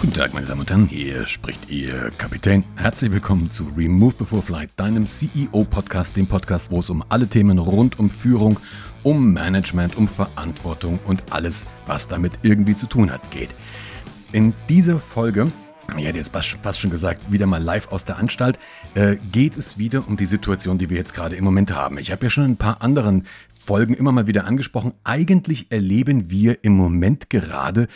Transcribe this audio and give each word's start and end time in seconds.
Guten 0.00 0.12
Tag, 0.12 0.32
meine 0.32 0.46
Damen 0.46 0.60
und 0.60 0.70
Herren, 0.70 0.86
hier 0.86 1.26
spricht 1.26 1.68
Ihr 1.70 2.12
Kapitän. 2.18 2.62
Herzlich 2.76 3.10
willkommen 3.10 3.50
zu 3.50 3.64
Remove 3.76 4.14
Before 4.14 4.42
Flight, 4.42 4.70
deinem 4.76 5.06
CEO-Podcast, 5.06 6.16
dem 6.16 6.28
Podcast, 6.28 6.70
wo 6.70 6.78
es 6.78 6.88
um 6.88 7.02
alle 7.08 7.26
Themen 7.26 7.58
rund 7.58 7.98
um 7.98 8.08
Führung, 8.08 8.60
um 9.02 9.32
Management, 9.32 9.96
um 9.96 10.06
Verantwortung 10.06 11.00
und 11.04 11.24
alles, 11.32 11.66
was 11.86 12.06
damit 12.06 12.34
irgendwie 12.42 12.76
zu 12.76 12.86
tun 12.86 13.10
hat, 13.10 13.32
geht. 13.32 13.56
In 14.30 14.54
dieser 14.68 15.00
Folge 15.00 15.50
ich 15.96 16.04
hätte 16.04 16.18
jetzt 16.18 16.32
fast 16.32 16.80
schon 16.80 16.90
gesagt, 16.90 17.32
wieder 17.32 17.46
mal 17.46 17.62
live 17.62 17.90
aus 17.90 18.04
der 18.04 18.18
Anstalt, 18.18 18.58
äh, 18.94 19.16
geht 19.32 19.56
es 19.56 19.78
wieder 19.78 20.06
um 20.06 20.18
die 20.18 20.26
Situation, 20.26 20.76
die 20.76 20.90
wir 20.90 20.98
jetzt 20.98 21.14
gerade 21.14 21.34
im 21.34 21.44
Moment 21.44 21.72
haben. 21.72 21.96
Ich 21.96 22.12
habe 22.12 22.26
ja 22.26 22.30
schon 22.30 22.44
ein 22.44 22.56
paar 22.58 22.82
anderen 22.82 23.24
Folgen 23.68 23.92
immer 23.92 24.12
mal 24.12 24.26
wieder 24.26 24.46
angesprochen. 24.46 24.94
Eigentlich 25.04 25.70
erleben 25.70 26.30
wir 26.30 26.64
im 26.64 26.72
Moment 26.72 27.28
gerade 27.28 27.86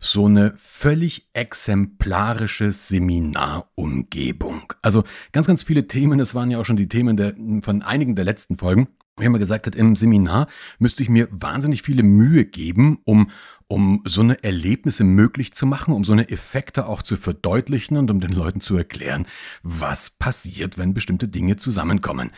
so 0.00 0.26
eine 0.26 0.54
völlig 0.56 1.28
exemplarische 1.34 2.72
Seminarumgebung. 2.72 4.72
Also 4.82 5.04
ganz, 5.30 5.46
ganz 5.46 5.62
viele 5.62 5.86
Themen, 5.86 6.18
das 6.18 6.34
waren 6.34 6.50
ja 6.50 6.58
auch 6.58 6.64
schon 6.64 6.74
die 6.74 6.88
Themen 6.88 7.16
der, 7.16 7.34
von 7.62 7.82
einigen 7.82 8.16
der 8.16 8.24
letzten 8.24 8.56
Folgen. 8.56 8.88
Wie 9.20 9.28
man 9.28 9.38
gesagt 9.38 9.66
hat, 9.66 9.74
im 9.74 9.96
Seminar 9.96 10.46
müsste 10.78 11.02
ich 11.02 11.08
mir 11.08 11.28
wahnsinnig 11.30 11.82
viele 11.82 12.02
Mühe 12.02 12.46
geben, 12.46 13.00
um, 13.04 13.30
um 13.68 14.02
so 14.06 14.22
eine 14.22 14.42
Erlebnisse 14.42 15.04
möglich 15.04 15.52
zu 15.52 15.66
machen, 15.66 15.92
um 15.92 16.04
so 16.04 16.12
eine 16.12 16.30
Effekte 16.30 16.86
auch 16.86 17.02
zu 17.02 17.16
verdeutlichen 17.16 17.98
und 17.98 18.10
um 18.10 18.20
den 18.20 18.32
Leuten 18.32 18.60
zu 18.60 18.76
erklären, 18.76 19.26
was 19.62 20.10
passiert, 20.10 20.78
wenn 20.78 20.94
bestimmte 20.94 21.28
Dinge 21.28 21.56
zusammenkommen. 21.56 22.30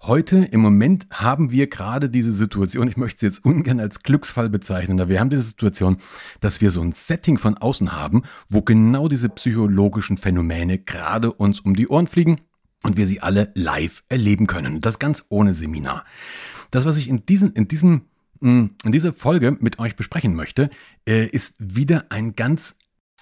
Heute, 0.00 0.38
im 0.38 0.60
Moment, 0.60 1.08
haben 1.10 1.50
wir 1.50 1.66
gerade 1.66 2.08
diese 2.08 2.30
Situation, 2.30 2.88
ich 2.88 2.96
möchte 2.96 3.20
sie 3.20 3.26
jetzt 3.26 3.44
ungern 3.44 3.80
als 3.80 4.04
Glücksfall 4.04 4.48
bezeichnen, 4.48 5.00
aber 5.00 5.10
wir 5.10 5.20
haben 5.20 5.30
diese 5.30 5.42
Situation, 5.42 5.98
dass 6.40 6.60
wir 6.60 6.70
so 6.70 6.80
ein 6.80 6.92
Setting 6.92 7.36
von 7.36 7.56
außen 7.56 7.92
haben, 7.92 8.22
wo 8.48 8.62
genau 8.62 9.08
diese 9.08 9.28
psychologischen 9.28 10.18
Phänomene 10.18 10.78
gerade 10.78 11.32
uns 11.32 11.60
um 11.60 11.74
die 11.74 11.88
Ohren 11.88 12.06
fliegen 12.06 12.40
und 12.82 12.96
wir 12.96 13.06
sie 13.06 13.20
alle 13.20 13.52
live 13.54 14.02
erleben 14.08 14.46
können. 14.46 14.80
Das 14.80 14.98
ganz 14.98 15.24
ohne 15.28 15.54
Seminar. 15.54 16.04
Das, 16.70 16.84
was 16.84 16.96
ich 16.96 17.08
in, 17.08 17.24
diesen, 17.26 17.52
in, 17.52 17.68
diesem, 17.68 18.02
hm, 18.40 18.76
in 18.84 18.92
dieser 18.92 19.12
Folge 19.12 19.56
mit 19.60 19.78
euch 19.78 19.96
besprechen 19.96 20.34
möchte, 20.34 20.70
äh, 21.08 21.26
ist 21.26 21.54
wieder 21.58 22.06
ein 22.10 22.34
ganz 22.34 22.76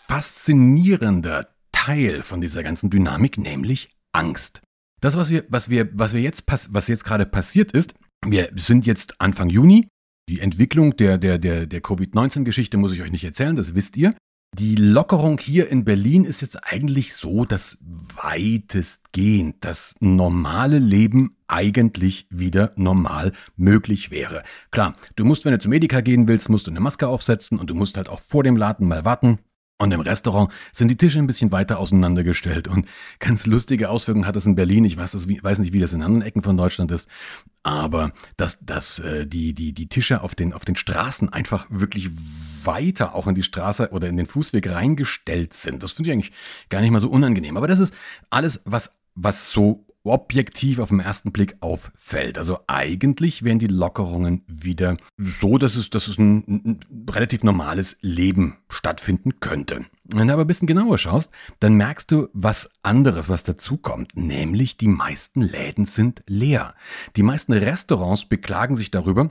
faszinierender 0.07 1.49
Teil 1.73 2.23
von 2.23 2.41
dieser 2.41 2.63
ganzen 2.63 2.91
Dynamik, 2.91 3.39
nämlich 3.39 3.91
Angst. 4.13 4.63
Das, 5.01 5.17
was 5.17 5.31
wir, 5.31 5.45
was 5.49 5.69
wir, 5.69 5.89
was 5.93 6.15
wir 6.15 6.21
jetzt, 6.21 6.45
was 6.47 6.89
jetzt 6.89 7.05
gerade 7.05 7.27
passiert 7.27 7.73
ist, 7.73 7.95
wir 8.25 8.51
sind 8.57 8.87
jetzt 8.87 9.21
Anfang 9.21 9.49
Juni. 9.49 9.89
Die 10.29 10.41
Entwicklung 10.41 10.97
der, 10.97 11.19
der, 11.19 11.39
der, 11.39 11.67
der 11.67 11.81
Covid-19-Geschichte 11.81 12.77
muss 12.77 12.93
ich 12.93 13.03
euch 13.03 13.13
nicht 13.13 13.25
erzählen, 13.25 13.55
das 13.55 13.75
wisst 13.75 13.97
ihr. 13.97 14.15
Die 14.55 14.77
Lockerung 14.77 15.39
hier 15.39 15.69
in 15.69 15.85
Berlin 15.85 16.25
ist 16.25 16.41
jetzt 16.41 16.65
eigentlich 16.65 17.15
so, 17.15 17.45
dass 17.45 17.77
weitestgehend 17.81 19.57
das 19.61 19.95
normale 20.01 20.79
Leben 20.79 21.37
eigentlich 21.47 22.27
wieder 22.31 22.73
normal 22.77 23.33
möglich 23.57 24.11
wäre. 24.11 24.43
Klar, 24.71 24.95
du 25.15 25.25
musst, 25.25 25.45
wenn 25.45 25.53
du 25.53 25.59
zum 25.59 25.71
Medica 25.71 26.01
gehen 26.01 26.27
willst, 26.27 26.49
musst 26.49 26.67
du 26.67 26.71
eine 26.71 26.81
Maske 26.81 27.07
aufsetzen 27.07 27.59
und 27.59 27.69
du 27.69 27.75
musst 27.75 27.99
halt 27.99 28.09
auch 28.09 28.21
vor 28.21 28.45
dem 28.45 28.57
Laden 28.57 28.89
mal 28.89 29.05
warten. 29.05 29.39
Und 29.79 29.93
im 29.93 30.01
Restaurant 30.01 30.51
sind 30.73 30.89
die 30.89 30.97
Tische 30.97 31.19
ein 31.19 31.27
bisschen 31.27 31.53
weiter 31.53 31.79
auseinandergestellt 31.79 32.67
und 32.67 32.87
ganz 33.19 33.45
lustige 33.45 33.91
Auswirkungen 33.91 34.27
hat 34.27 34.35
das 34.35 34.47
in 34.47 34.55
Berlin. 34.55 34.85
Ich 34.85 34.97
weiß, 34.97 35.13
das, 35.13 35.29
weiß 35.29 35.59
nicht, 35.59 35.75
wie 35.75 35.81
das 35.81 35.93
in 35.93 36.03
anderen 36.03 36.23
Ecken 36.23 36.43
von 36.43 36.57
Deutschland 36.57 36.91
ist, 36.91 37.09
aber 37.63 38.13
dass, 38.39 38.59
dass 38.63 39.01
äh, 39.01 39.27
die, 39.27 39.53
die, 39.53 39.75
die 39.75 39.89
Tische 39.89 40.23
auf 40.23 40.35
den, 40.35 40.55
auf 40.55 40.65
den 40.65 40.77
Straßen 40.77 41.31
einfach 41.31 41.67
wirklich 41.69 42.09
weiter 42.65 43.15
auch 43.15 43.27
in 43.27 43.35
die 43.35 43.43
Straße 43.43 43.91
oder 43.91 44.09
in 44.09 44.17
den 44.17 44.27
Fußweg 44.27 44.67
reingestellt 44.71 45.53
sind. 45.53 45.83
Das 45.83 45.93
finde 45.93 46.09
ich 46.09 46.15
eigentlich 46.15 46.33
gar 46.71 46.81
nicht 46.81 46.91
mal 46.91 47.01
so 47.01 47.11
unangenehm. 47.11 47.59
Aber 47.59 47.67
das 47.67 47.79
ist 47.79 47.95
alles, 48.31 48.63
was, 48.65 48.93
was 49.15 49.51
so 49.51 49.86
objektiv 50.07 50.79
auf 50.79 50.89
den 50.89 51.01
ersten 51.01 51.33
Blick 51.33 51.57
auffällt. 51.61 52.39
Also 52.39 52.59
eigentlich 52.67 53.43
wären 53.43 53.59
die 53.59 53.67
Lockerungen 53.67 54.43
wieder 54.47 54.97
so, 55.17 55.59
dass 55.59 55.77
es, 55.77 55.91
dass 55.91 56.09
es 56.09 56.19
ein, 56.19 56.45
ein 56.47 56.81
relativ 57.11 57.43
normales 57.43 57.99
Leben 58.01 58.57
stattfinden 58.69 59.41
könnte. 59.41 59.85
Wenn 60.05 60.29
du 60.29 60.33
aber 60.35 60.45
ein 60.45 60.49
bisschen 60.49 60.69
genauer 60.69 60.99
schaust, 60.99 61.31
dann 61.61 61.75
merkst 61.75 62.11
du 62.11 62.29
was 62.33 62.71
anderes, 62.83 63.29
was 63.29 63.43
dazukommt, 63.45 64.17
nämlich 64.17 64.77
die 64.77 64.89
meisten 64.89 65.43
Läden 65.43 65.87
sind 65.87 66.23
leer. 66.27 66.75
Die 67.17 67.23
meisten 67.23 67.53
Restaurants 67.53 68.27
beklagen 68.27 68.77
sich 68.77 68.91
darüber, 68.91 69.31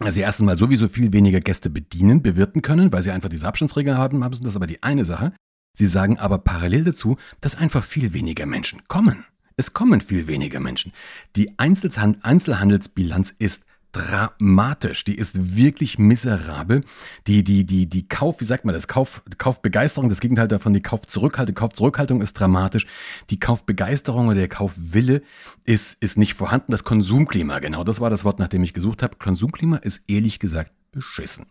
dass 0.00 0.14
sie 0.14 0.22
erst 0.22 0.40
einmal 0.40 0.58
sowieso 0.58 0.88
viel 0.88 1.12
weniger 1.12 1.40
Gäste 1.40 1.70
bedienen, 1.70 2.22
bewirten 2.22 2.62
können, 2.62 2.92
weil 2.92 3.02
sie 3.02 3.10
einfach 3.10 3.28
diese 3.28 3.46
Abstandsregeln 3.46 3.98
haben, 3.98 4.24
haben 4.24 4.32
das 4.32 4.40
ist 4.40 4.56
aber 4.56 4.66
die 4.66 4.82
eine 4.82 5.04
Sache. 5.04 5.32
Sie 5.72 5.86
sagen 5.86 6.18
aber 6.18 6.38
parallel 6.38 6.84
dazu, 6.84 7.16
dass 7.40 7.54
einfach 7.54 7.84
viel 7.84 8.12
weniger 8.12 8.46
Menschen 8.46 8.82
kommen. 8.88 9.24
Es 9.56 9.72
kommen 9.72 10.00
viel 10.00 10.26
weniger 10.26 10.60
Menschen. 10.60 10.92
Die 11.36 11.58
Einzelhandelsbilanz 11.58 13.34
ist 13.38 13.64
dramatisch. 13.92 15.04
Die 15.04 15.14
ist 15.14 15.56
wirklich 15.56 15.98
miserabel. 15.98 16.84
Die, 17.26 17.42
die, 17.42 17.64
die, 17.64 17.86
die 17.86 18.08
Kauf, 18.08 18.40
wie 18.40 18.44
sagt 18.44 18.64
man 18.64 18.74
das? 18.74 18.88
Kauf, 18.88 19.22
Kaufbegeisterung, 19.38 20.08
das 20.08 20.20
Gegenteil 20.20 20.48
davon, 20.48 20.72
die 20.72 20.82
Kaufzurückhaltung, 20.82 21.54
Kaufzurückhaltung 21.54 22.22
ist 22.22 22.34
dramatisch. 22.34 22.86
Die 23.30 23.40
Kaufbegeisterung 23.40 24.28
oder 24.28 24.36
der 24.36 24.48
Kaufwille 24.48 25.22
ist, 25.64 26.00
ist 26.02 26.18
nicht 26.18 26.34
vorhanden. 26.34 26.72
Das 26.72 26.84
Konsumklima, 26.84 27.58
genau, 27.58 27.84
das 27.84 28.00
war 28.00 28.10
das 28.10 28.24
Wort, 28.24 28.38
nach 28.38 28.48
dem 28.48 28.62
ich 28.62 28.74
gesucht 28.74 29.02
habe. 29.02 29.16
Konsumklima 29.16 29.76
ist 29.76 30.02
ehrlich 30.08 30.38
gesagt 30.38 30.72
beschissen. 30.92 31.46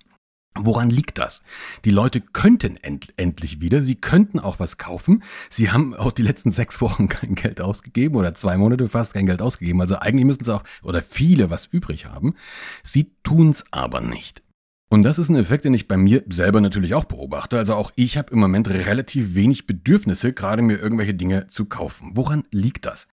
Woran 0.56 0.90
liegt 0.90 1.20
das? 1.20 1.44
Die 1.86 1.92
Leute 1.92 2.22
könnten 2.22 2.76
end 2.78 3.14
endlich 3.18 3.62
wieder, 3.62 3.82
sie 3.82 3.96
könnten 3.96 4.40
auch 4.40 4.60
was 4.60 4.78
kaufen. 4.78 5.24
Sie 5.50 5.72
haben 5.72 5.94
auch 5.94 6.12
die 6.12 6.24
letzten 6.24 6.52
sechs 6.52 6.82
Wochen 6.82 7.08
kein 7.08 7.36
Geld 7.36 7.62
ausgegeben 7.62 8.16
oder 8.16 8.34
zwei 8.34 8.58
Monate 8.58 8.90
fast 8.90 9.14
kein 9.14 9.26
Geld 9.26 9.42
ausgegeben. 9.42 9.80
Also 9.80 9.98
eigentlich 9.98 10.26
müssen 10.26 10.44
sie 10.44 10.54
auch, 10.54 10.64
oder 10.84 11.02
viele 11.02 11.50
was 11.50 11.66
übrig 11.68 12.08
haben. 12.08 12.36
Sie 12.84 13.12
tun 13.24 13.52
es 13.52 13.64
aber 13.72 14.02
nicht. 14.02 14.44
Und 14.92 15.04
das 15.04 15.20
ist 15.20 15.30
ein 15.30 15.36
Effekt, 15.36 15.66
den 15.66 15.76
ich 15.76 15.88
bei 15.88 15.98
mir 15.98 16.24
selber 16.30 16.62
natürlich 16.62 16.96
auch 16.96 17.06
beobachte. 17.06 17.58
Also 17.58 17.76
auch 17.76 17.92
ich 17.96 18.18
habe 18.18 18.34
im 18.34 18.40
Moment 18.40 18.70
relativ 18.70 19.36
wenig 19.36 19.68
Bedürfnisse, 19.68 20.34
gerade 20.34 20.64
mir 20.64 20.80
irgendwelche 20.80 21.14
Dinge 21.14 21.46
zu 21.48 21.66
kaufen. 21.66 22.12
Woran 22.16 22.44
liegt 22.50 22.86
das? 22.86 23.08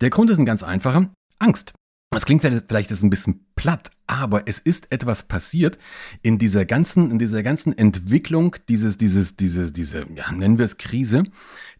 Der 0.00 0.08
Grund 0.10 0.30
ist 0.30 0.38
ein 0.38 0.46
ganz 0.46 0.62
einfacher. 0.62 1.10
Angst. 1.38 1.74
Das 2.10 2.24
klingt 2.24 2.40
vielleicht 2.42 2.90
jetzt 2.90 3.02
ein 3.02 3.10
bisschen 3.10 3.44
platt, 3.54 3.90
aber 4.06 4.48
es 4.48 4.58
ist 4.58 4.90
etwas 4.90 5.24
passiert 5.24 5.78
in 6.22 6.38
dieser 6.38 6.64
ganzen, 6.64 7.10
in 7.10 7.18
dieser 7.18 7.42
ganzen 7.42 7.76
Entwicklung 7.76 8.56
dieses, 8.68 8.96
dieses, 8.96 9.36
diese, 9.36 9.70
diese, 9.70 10.06
ja, 10.14 10.32
nennen 10.32 10.56
wir 10.56 10.64
es 10.64 10.78
Krise, 10.78 11.24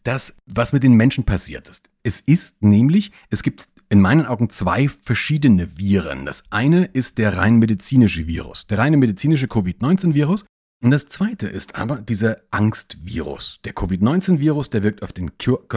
das, 0.03 0.34
was 0.44 0.72
mit 0.72 0.83
den 0.83 0.93
Menschen 0.93 1.25
passiert 1.25 1.69
ist. 1.71 1.88
Es 2.03 2.21
ist 2.21 2.62
nämlich, 2.62 3.11
es 3.31 3.43
gibt 3.43 3.69
in 3.88 4.03
meinen 4.03 4.27
Augen 4.27 4.50
zwei 4.50 4.88
verschiedene 4.88 5.78
Viren. 5.78 6.27
Das 6.27 6.43
eine 6.50 6.84
ist 6.84 7.17
der 7.17 7.38
rein 7.38 7.56
medizinische 7.56 8.27
Virus, 8.27 8.67
der 8.67 8.78
reine 8.78 8.99
medizinische 8.99 9.49
Covid-19-Virus. 9.49 10.44
Und 10.84 10.91
das 10.91 11.06
zweite 11.06 11.49
ist 11.49 11.75
aber 11.75 11.97
dieser 11.97 12.37
Angstvirus. 12.50 13.61
Der 13.65 13.72
Covid-19-Virus, 13.72 14.71
der 14.71 14.83
wirkt 14.83 15.03
auf 15.03 15.12
den, 15.12 15.33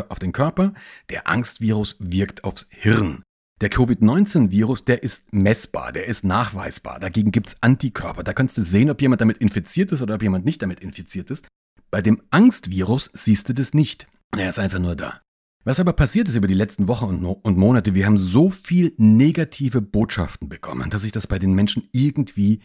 auf 0.09 0.19
den 0.19 0.33
Körper, 0.33 0.73
der 1.09 1.27
Angstvirus 1.27 1.95
wirkt 1.99 2.43
aufs 2.43 2.67
Hirn. 2.69 3.23
Der 3.61 3.69
Covid-19-Virus, 3.69 4.85
der 4.85 5.03
ist 5.03 5.31
messbar, 5.31 5.91
der 5.91 6.07
ist 6.07 6.23
nachweisbar. 6.23 6.99
Dagegen 6.99 7.29
gibt 7.29 7.49
es 7.49 7.57
Antikörper. 7.61 8.23
Da 8.23 8.33
kannst 8.33 8.57
du 8.57 8.63
sehen, 8.63 8.89
ob 8.89 8.99
jemand 9.03 9.21
damit 9.21 9.37
infiziert 9.37 9.91
ist 9.91 10.01
oder 10.01 10.15
ob 10.15 10.23
jemand 10.23 10.45
nicht 10.45 10.63
damit 10.63 10.79
infiziert 10.79 11.29
ist. 11.29 11.47
Bei 11.91 12.01
dem 12.01 12.23
Angstvirus 12.31 13.11
siehst 13.13 13.49
du 13.49 13.53
das 13.53 13.75
nicht. 13.75 14.07
Er 14.35 14.49
ist 14.49 14.57
einfach 14.57 14.79
nur 14.79 14.95
da. 14.95 15.21
Was 15.63 15.79
aber 15.79 15.93
passiert 15.93 16.27
ist 16.27 16.33
über 16.33 16.47
die 16.47 16.55
letzten 16.55 16.87
Wochen 16.87 17.23
und 17.23 17.57
Monate, 17.57 17.93
wir 17.93 18.07
haben 18.07 18.17
so 18.17 18.49
viel 18.49 18.95
negative 18.97 19.79
Botschaften 19.79 20.49
bekommen, 20.49 20.89
dass 20.89 21.03
sich 21.03 21.11
das 21.11 21.27
bei 21.27 21.37
den 21.37 21.53
Menschen 21.53 21.87
irgendwie 21.91 22.61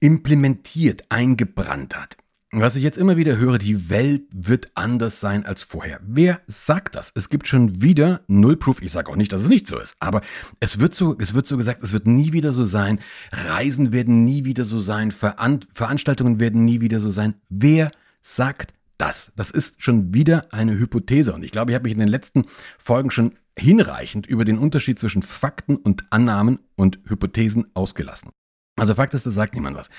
implementiert, 0.00 1.04
eingebrannt 1.08 1.96
hat. 1.96 2.16
Was 2.54 2.76
ich 2.76 2.82
jetzt 2.82 2.98
immer 2.98 3.16
wieder 3.16 3.38
höre, 3.38 3.56
die 3.56 3.88
Welt 3.88 4.24
wird 4.34 4.72
anders 4.74 5.20
sein 5.20 5.46
als 5.46 5.62
vorher. 5.62 6.00
Wer 6.06 6.42
sagt 6.46 6.96
das? 6.96 7.10
Es 7.14 7.30
gibt 7.30 7.48
schon 7.48 7.80
wieder 7.80 8.20
Null 8.26 8.58
Proof. 8.58 8.82
Ich 8.82 8.92
sage 8.92 9.10
auch 9.10 9.16
nicht, 9.16 9.32
dass 9.32 9.40
es 9.40 9.48
nicht 9.48 9.66
so 9.66 9.78
ist, 9.78 9.96
aber 10.00 10.20
es 10.60 10.78
wird 10.78 10.94
so, 10.94 11.16
es 11.18 11.32
wird 11.32 11.46
so 11.46 11.56
gesagt, 11.56 11.82
es 11.82 11.94
wird 11.94 12.06
nie 12.06 12.34
wieder 12.34 12.52
so 12.52 12.66
sein. 12.66 13.00
Reisen 13.32 13.94
werden 13.94 14.26
nie 14.26 14.44
wieder 14.44 14.66
so 14.66 14.80
sein. 14.80 15.12
Veran 15.12 15.60
Veranstaltungen 15.72 16.40
werden 16.40 16.66
nie 16.66 16.82
wieder 16.82 17.00
so 17.00 17.10
sein. 17.10 17.36
Wer 17.48 17.90
sagt 18.20 18.74
das? 18.98 19.32
Das 19.34 19.50
ist 19.50 19.80
schon 19.82 20.12
wieder 20.12 20.52
eine 20.52 20.78
Hypothese 20.78 21.32
und 21.32 21.44
ich 21.44 21.52
glaube, 21.52 21.70
ich 21.70 21.74
habe 21.74 21.84
mich 21.84 21.94
in 21.94 22.00
den 22.00 22.08
letzten 22.08 22.44
Folgen 22.76 23.10
schon 23.10 23.32
hinreichend 23.56 24.26
über 24.26 24.44
den 24.44 24.58
Unterschied 24.58 24.98
zwischen 24.98 25.22
Fakten 25.22 25.76
und 25.76 26.04
Annahmen 26.10 26.58
und 26.76 26.98
Hypothesen 27.08 27.70
ausgelassen. 27.72 28.30
Also 28.76 28.94
Fakt 28.94 29.12
ist, 29.12 29.26
das 29.26 29.34
sagt 29.34 29.54
niemand 29.54 29.76
was. 29.76 29.90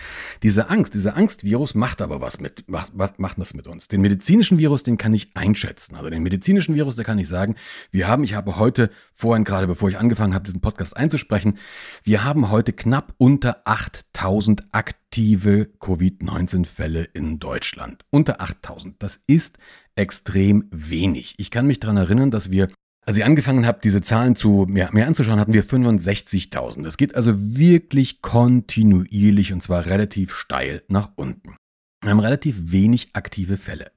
Diese 0.42 0.70
Angst, 0.70 0.96
dieser 0.96 1.16
Angstvirus 1.16 1.76
macht 1.76 2.02
aber 2.02 2.22
was 2.22 2.40
mit, 2.40 2.68
macht, 2.68 3.20
macht 3.20 3.38
das 3.38 3.54
mit 3.54 3.68
uns? 3.68 3.88
Den 3.88 4.02
medizinischen 4.02 4.58
Virus, 4.58 4.82
den 4.82 4.98
kann 4.98 5.14
ich 5.14 5.30
einschätzen. 5.36 5.96
Also 5.96 6.10
den 6.10 6.24
medizinischen 6.24 6.74
Virus, 6.74 6.96
da 6.96 7.04
kann 7.04 7.20
ich 7.20 7.28
sagen, 7.28 7.56
wir 7.92 8.08
haben, 8.08 8.24
ich 8.24 8.34
habe 8.34 8.56
heute, 8.58 8.90
vorhin 9.14 9.44
gerade 9.44 9.68
bevor 9.68 9.90
ich 9.90 10.00
angefangen 10.00 10.34
habe, 10.34 10.46
diesen 10.46 10.62
Podcast 10.62 10.98
einzusprechen, 10.98 11.60
wir 12.04 12.24
haben 12.24 12.50
heute 12.50 12.74
knapp 12.74 13.14
unter 13.18 13.62
8000 13.66 14.64
aktive 14.72 15.04
aktive 15.14 15.70
Covid-19-Fälle 15.80 17.04
in 17.04 17.38
Deutschland. 17.38 18.04
Unter 18.10 18.42
8000. 18.42 18.96
Das 18.98 19.20
ist 19.28 19.60
extrem 19.96 20.68
wenig. 20.72 21.36
Ich 21.38 21.52
kann 21.52 21.68
mich 21.68 21.80
daran 21.80 21.98
erinnern, 21.98 22.32
dass 22.32 22.50
wir 22.50 22.70
als 23.06 23.18
ich 23.18 23.26
angefangen 23.26 23.66
habe, 23.66 23.80
diese 23.84 24.02
Zahlen 24.02 24.36
zu 24.36 24.66
mehr, 24.68 24.90
mehr 24.94 25.08
anzuschauen, 25.08 25.40
hatten 25.40 25.54
wir 25.54 25.64
65.000. 25.64 26.84
Das 26.84 26.98
geht 26.98 27.16
also 27.16 27.34
wirklich 27.38 28.22
kontinuierlich 28.22 29.52
und 29.54 29.62
zwar 29.62 29.86
relativ 29.86 30.34
steil 30.34 30.84
nach 30.88 31.12
unten. 31.16 31.56
Wir 32.02 32.12
haben 32.12 32.20
relativ 32.20 32.72
wenig 32.72 33.10
aktive 33.14 33.58
Fälle. 33.58 33.92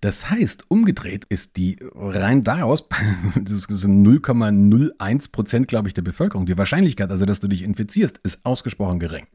Das 0.00 0.30
heißt, 0.30 0.70
umgedreht 0.70 1.24
ist 1.28 1.56
die 1.56 1.76
rein 1.94 2.44
daraus, 2.44 2.88
das 3.34 3.62
sind 3.62 4.06
0,01 4.06 5.32
Prozent, 5.32 5.68
glaube 5.68 5.88
ich, 5.88 5.94
der 5.94 6.02
Bevölkerung. 6.02 6.46
Die 6.46 6.56
Wahrscheinlichkeit 6.56 7.10
also, 7.10 7.24
dass 7.24 7.40
du 7.40 7.48
dich 7.48 7.62
infizierst, 7.62 8.18
ist 8.18 8.44
ausgesprochen 8.44 9.00
gering. 9.00 9.26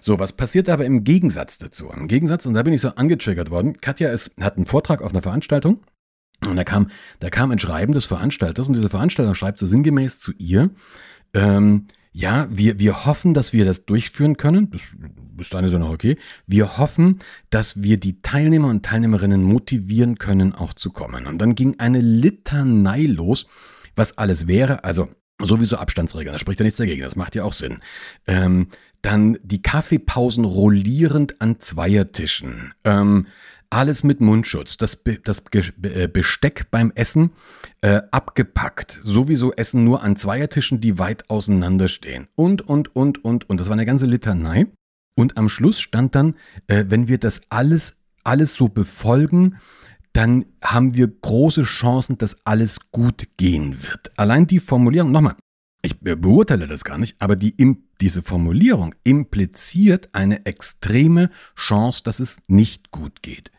So, 0.00 0.18
was 0.18 0.32
passiert 0.32 0.68
aber 0.68 0.84
im 0.84 1.02
Gegensatz 1.02 1.58
dazu? 1.58 1.90
Im 1.90 2.06
Gegensatz, 2.06 2.46
und 2.46 2.54
da 2.54 2.62
bin 2.62 2.72
ich 2.72 2.80
so 2.80 2.90
angetriggert 2.90 3.50
worden, 3.50 3.80
Katja 3.80 4.10
ist, 4.10 4.32
hat 4.40 4.56
einen 4.56 4.66
Vortrag 4.66 5.02
auf 5.02 5.10
einer 5.10 5.22
Veranstaltung 5.22 5.82
und 6.46 6.56
da 6.56 6.64
kam, 6.64 6.90
da 7.18 7.30
kam 7.30 7.50
ein 7.50 7.58
Schreiben 7.58 7.92
des 7.92 8.06
Veranstalters 8.06 8.68
und 8.68 8.74
dieser 8.74 8.90
Veranstalter 8.90 9.34
schreibt 9.34 9.58
so 9.58 9.66
sinngemäß 9.66 10.18
zu 10.18 10.32
ihr, 10.38 10.70
ähm, 11.34 11.86
ja, 12.12 12.48
wir, 12.50 12.78
wir 12.78 13.04
hoffen, 13.06 13.34
dass 13.34 13.52
wir 13.52 13.64
das 13.64 13.84
durchführen 13.84 14.36
können. 14.36 14.70
Das 14.70 14.80
ist 15.38 15.54
eine 15.54 15.68
so 15.68 15.78
noch 15.78 15.90
okay. 15.90 16.16
Wir 16.46 16.76
hoffen, 16.76 17.20
dass 17.50 17.82
wir 17.82 17.98
die 17.98 18.20
Teilnehmer 18.20 18.68
und 18.68 18.84
Teilnehmerinnen 18.84 19.42
motivieren 19.42 20.18
können, 20.18 20.52
auch 20.54 20.74
zu 20.74 20.90
kommen. 20.90 21.26
Und 21.26 21.38
dann 21.38 21.54
ging 21.54 21.78
eine 21.78 22.00
Litanei 22.00 23.02
los, 23.02 23.46
was 23.94 24.18
alles 24.18 24.48
wäre. 24.48 24.82
Also 24.82 25.08
sowieso 25.40 25.76
Abstandsregeln, 25.76 26.32
da 26.32 26.38
spricht 26.38 26.58
ja 26.58 26.64
nichts 26.64 26.78
dagegen, 26.78 27.02
das 27.02 27.16
macht 27.16 27.34
ja 27.36 27.44
auch 27.44 27.52
Sinn. 27.52 27.78
Ähm, 28.26 28.68
dann 29.02 29.38
die 29.42 29.62
Kaffeepausen 29.62 30.44
rollierend 30.44 31.40
an 31.40 31.60
Zweiertischen. 31.60 32.74
Ähm, 32.84 33.26
alles 33.70 34.02
mit 34.02 34.20
Mundschutz, 34.20 34.76
das, 34.76 34.96
Be 34.96 35.18
das 35.22 35.42
äh, 35.82 36.08
Besteck 36.08 36.66
beim 36.70 36.92
Essen 36.94 37.30
äh, 37.80 38.02
abgepackt, 38.10 39.00
sowieso 39.02 39.52
Essen 39.52 39.84
nur 39.84 40.02
an 40.02 40.16
Zweiertischen, 40.16 40.80
die 40.80 40.98
weit 40.98 41.30
auseinander 41.30 41.88
stehen 41.88 42.26
und, 42.34 42.62
und, 42.62 42.94
und, 42.94 43.24
und, 43.24 43.48
und. 43.48 43.60
Das 43.60 43.68
war 43.68 43.74
eine 43.74 43.86
ganze 43.86 44.06
Litanei. 44.06 44.66
Und 45.16 45.36
am 45.36 45.48
Schluss 45.48 45.80
stand 45.80 46.14
dann, 46.14 46.34
äh, 46.66 46.86
wenn 46.88 47.08
wir 47.08 47.18
das 47.18 47.42
alles, 47.50 47.96
alles 48.24 48.54
so 48.54 48.68
befolgen, 48.68 49.56
dann 50.12 50.46
haben 50.62 50.94
wir 50.94 51.06
große 51.06 51.62
Chancen, 51.62 52.18
dass 52.18 52.36
alles 52.44 52.90
gut 52.90 53.28
gehen 53.36 53.82
wird. 53.82 54.10
Allein 54.16 54.46
die 54.46 54.58
Formulierung, 54.58 55.12
nochmal, 55.12 55.36
ich 55.82 56.00
beurteile 56.00 56.66
das 56.66 56.84
gar 56.84 56.98
nicht, 56.98 57.16
aber 57.20 57.36
die, 57.36 57.54
diese 58.00 58.22
Formulierung 58.22 58.94
impliziert 59.04 60.08
eine 60.12 60.44
extreme 60.46 61.30
Chance, 61.54 62.02
dass 62.04 62.18
es 62.18 62.38
nicht 62.48 62.90
gut 62.90 63.22
geht 63.22 63.50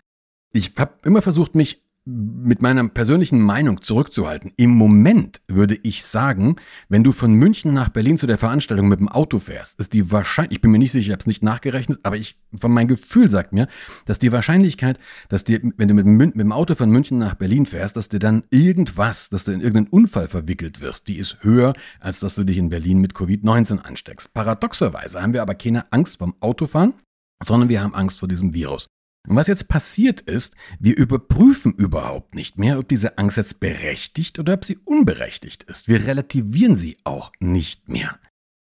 ich 0.53 0.73
habe 0.77 0.93
immer 1.03 1.21
versucht, 1.21 1.55
mich 1.55 1.81
mit 2.03 2.63
meiner 2.63 2.87
persönlichen 2.87 3.39
Meinung 3.41 3.81
zurückzuhalten. 3.83 4.51
Im 4.57 4.71
Moment 4.71 5.39
würde 5.47 5.77
ich 5.83 6.03
sagen, 6.03 6.55
wenn 6.89 7.03
du 7.03 7.11
von 7.11 7.31
München 7.31 7.75
nach 7.75 7.89
Berlin 7.89 8.17
zu 8.17 8.25
der 8.25 8.39
Veranstaltung 8.39 8.87
mit 8.87 8.99
dem 8.99 9.07
Auto 9.07 9.37
fährst, 9.37 9.79
ist 9.79 9.93
die 9.93 10.11
Wahrscheinlichkeit, 10.11 10.55
ich 10.55 10.61
bin 10.61 10.71
mir 10.71 10.79
nicht 10.79 10.91
sicher, 10.91 11.07
ich 11.07 11.11
habe 11.11 11.19
es 11.19 11.27
nicht 11.27 11.43
nachgerechnet, 11.43 11.99
aber 12.01 12.17
ich, 12.17 12.37
von 12.59 12.71
meinem 12.71 12.87
Gefühl 12.87 13.29
sagt 13.29 13.53
mir, 13.53 13.67
dass 14.05 14.17
die 14.17 14.31
Wahrscheinlichkeit, 14.31 14.99
dass 15.29 15.43
dir, 15.43 15.61
wenn 15.77 15.87
du 15.87 15.93
mit 15.93 16.07
dem, 16.07 16.17
mit 16.17 16.35
dem 16.35 16.51
Auto 16.51 16.73
von 16.73 16.89
München 16.89 17.19
nach 17.19 17.35
Berlin 17.35 17.67
fährst, 17.67 17.95
dass 17.95 18.09
dir 18.09 18.19
dann 18.19 18.43
irgendwas, 18.49 19.29
dass 19.29 19.43
du 19.43 19.51
in 19.51 19.61
irgendeinen 19.61 19.87
Unfall 19.87 20.27
verwickelt 20.27 20.81
wirst, 20.81 21.07
die 21.07 21.17
ist 21.17 21.37
höher, 21.41 21.73
als 21.99 22.19
dass 22.19 22.33
du 22.33 22.43
dich 22.43 22.57
in 22.57 22.69
Berlin 22.69 22.97
mit 22.97 23.13
Covid-19 23.13 23.77
ansteckst. 23.77 24.33
Paradoxerweise 24.33 25.21
haben 25.21 25.33
wir 25.33 25.43
aber 25.43 25.53
keine 25.53 25.91
Angst 25.91 26.17
vom 26.17 26.33
Autofahren, 26.39 26.95
sondern 27.43 27.69
wir 27.69 27.83
haben 27.83 27.93
Angst 27.93 28.17
vor 28.17 28.27
diesem 28.27 28.55
Virus. 28.55 28.87
Und 29.27 29.35
was 29.35 29.47
jetzt 29.47 29.67
passiert 29.67 30.21
ist, 30.21 30.55
wir 30.79 30.97
überprüfen 30.97 31.73
überhaupt 31.73 32.33
nicht 32.33 32.57
mehr, 32.57 32.79
ob 32.79 32.87
diese 32.87 33.17
Angst 33.17 33.37
jetzt 33.37 33.59
berechtigt 33.59 34.39
oder 34.39 34.53
ob 34.53 34.65
sie 34.65 34.77
unberechtigt 34.85 35.63
ist. 35.63 35.87
Wir 35.87 36.07
relativieren 36.07 36.75
sie 36.75 36.97
auch 37.03 37.31
nicht 37.39 37.87
mehr. 37.87 38.19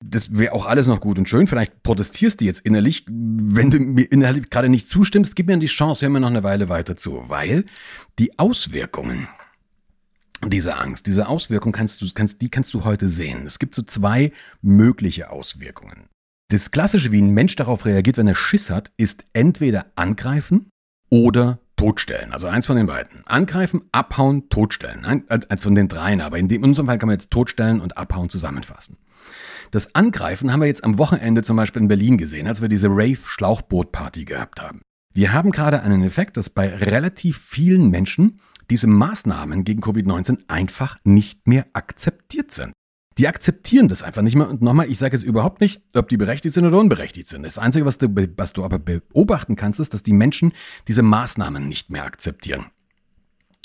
Das 0.04 0.38
wäre 0.38 0.54
auch 0.54 0.66
alles 0.66 0.88
noch 0.88 1.02
gut 1.02 1.18
und 1.18 1.28
schön. 1.28 1.48
Vielleicht 1.48 1.82
protestierst 1.84 2.40
du 2.40 2.46
jetzt 2.46 2.62
innerlich, 2.62 3.06
wenn 3.08 3.72
du 3.72 3.80
mir 3.80 4.04
innerlich 4.04 4.50
gerade 4.50 4.70
nicht 4.70 4.88
zustimmst, 4.88 5.36
gib 5.36 5.48
mir 5.48 5.58
die 5.58 5.68
Chance, 5.68 6.02
hör 6.04 6.10
mir 6.10 6.20
noch 6.20 6.30
eine 6.30 6.44
Weile 6.44 6.70
weiter 6.70 6.96
zu, 6.96 7.24
weil 7.28 7.66
die 8.20 8.38
Auswirkungen 8.38 9.28
dieser 10.46 10.80
Angst, 10.80 11.08
diese 11.08 11.28
Auswirkung 11.28 11.72
kannst 11.72 12.02
du, 12.02 12.08
kannst, 12.14 12.42
die 12.42 12.50
kannst 12.50 12.74
du 12.76 12.86
heute 12.86 13.10
sehen. 13.10 13.46
Es 13.46 13.58
gibt 13.58 13.74
so 13.74 13.82
zwei 13.82 14.32
mögliche 14.62 15.32
Auswirkungen. 15.32 16.10
Das 16.50 16.72
Klassische, 16.72 17.12
wie 17.12 17.22
ein 17.22 17.32
Mensch 17.32 17.58
darauf 17.58 17.86
reagiert, 17.86 18.16
wenn 18.16 18.28
er 18.28 18.36
Schiss 18.36 18.70
hat, 18.70 18.92
ist 18.96 19.26
entweder 19.34 19.88
angreifen 19.96 20.70
oder 21.10 21.60
totstellen. 21.76 22.32
Also 22.32 22.48
eins 22.48 22.68
von 22.68 22.78
den 22.78 22.86
beiden. 22.86 23.26
Angreifen, 23.26 23.84
abhauen, 23.92 24.48
totstellen. 24.48 25.04
eins 25.06 25.64
von 25.64 25.76
den 25.76 25.90
dreien. 25.90 26.22
Aber 26.22 26.38
in, 26.38 26.48
dem, 26.48 26.64
in 26.64 26.70
unserem 26.70 26.88
Fall 26.88 27.00
kann 27.00 27.08
man 27.08 27.16
jetzt 27.16 27.32
totstellen 27.32 27.82
und 27.82 27.98
abhauen 27.98 28.30
zusammenfassen. 28.30 28.98
Das 29.72 29.94
Angreifen 29.94 30.54
haben 30.54 30.62
wir 30.62 30.68
jetzt 30.68 30.86
am 30.86 30.98
Wochenende 30.98 31.44
zum 31.44 31.58
Beispiel 31.58 31.82
in 31.82 31.90
Berlin 31.90 32.18
gesehen, 32.18 32.48
als 32.48 32.62
wir 32.62 32.70
diese 32.70 32.88
Rave-Schlauchboot-Party 32.88 34.24
gehabt 34.24 34.62
haben. 34.62 34.82
Wir 35.14 35.34
haben 35.34 35.52
gerade 35.52 35.82
einen 35.82 36.04
Effekt, 36.04 36.38
dass 36.38 36.50
bei 36.50 36.74
relativ 36.74 37.38
vielen 37.38 37.90
Menschen 37.90 38.40
diese 38.70 38.88
Maßnahmen 38.88 39.66
gegen 39.66 39.82
Covid-19 39.82 40.38
einfach 40.48 40.98
nicht 41.04 41.46
mehr 41.48 41.66
akzeptiert 41.74 42.52
sind. 42.52 42.72
Die 43.18 43.28
akzeptieren 43.28 43.88
das 43.88 44.04
einfach 44.04 44.22
nicht 44.22 44.36
mehr. 44.36 44.50
Und 44.50 44.62
nochmal, 44.62 44.90
ich 44.90 45.00
sage 45.00 45.16
jetzt 45.16 45.24
überhaupt 45.24 45.62
nicht, 45.62 45.82
ob 45.94 46.08
die 46.10 46.18
berechtigt 46.18 46.54
sind 46.54 46.66
oder 46.66 46.80
unberechtigt 46.80 47.28
sind. 47.28 47.44
Das 47.44 47.58
Einzige, 47.58 47.86
was 47.86 47.98
du, 47.98 48.08
was 48.38 48.54
du 48.54 48.64
aber 48.64 48.80
beobachten 48.80 49.56
kannst, 49.56 49.80
ist, 49.80 49.94
dass 49.94 50.04
die 50.04 50.14
Menschen 50.14 50.54
diese 50.88 51.02
Maßnahmen 51.02 51.68
nicht 51.68 51.90
mehr 51.90 52.06
akzeptieren. 52.06 52.68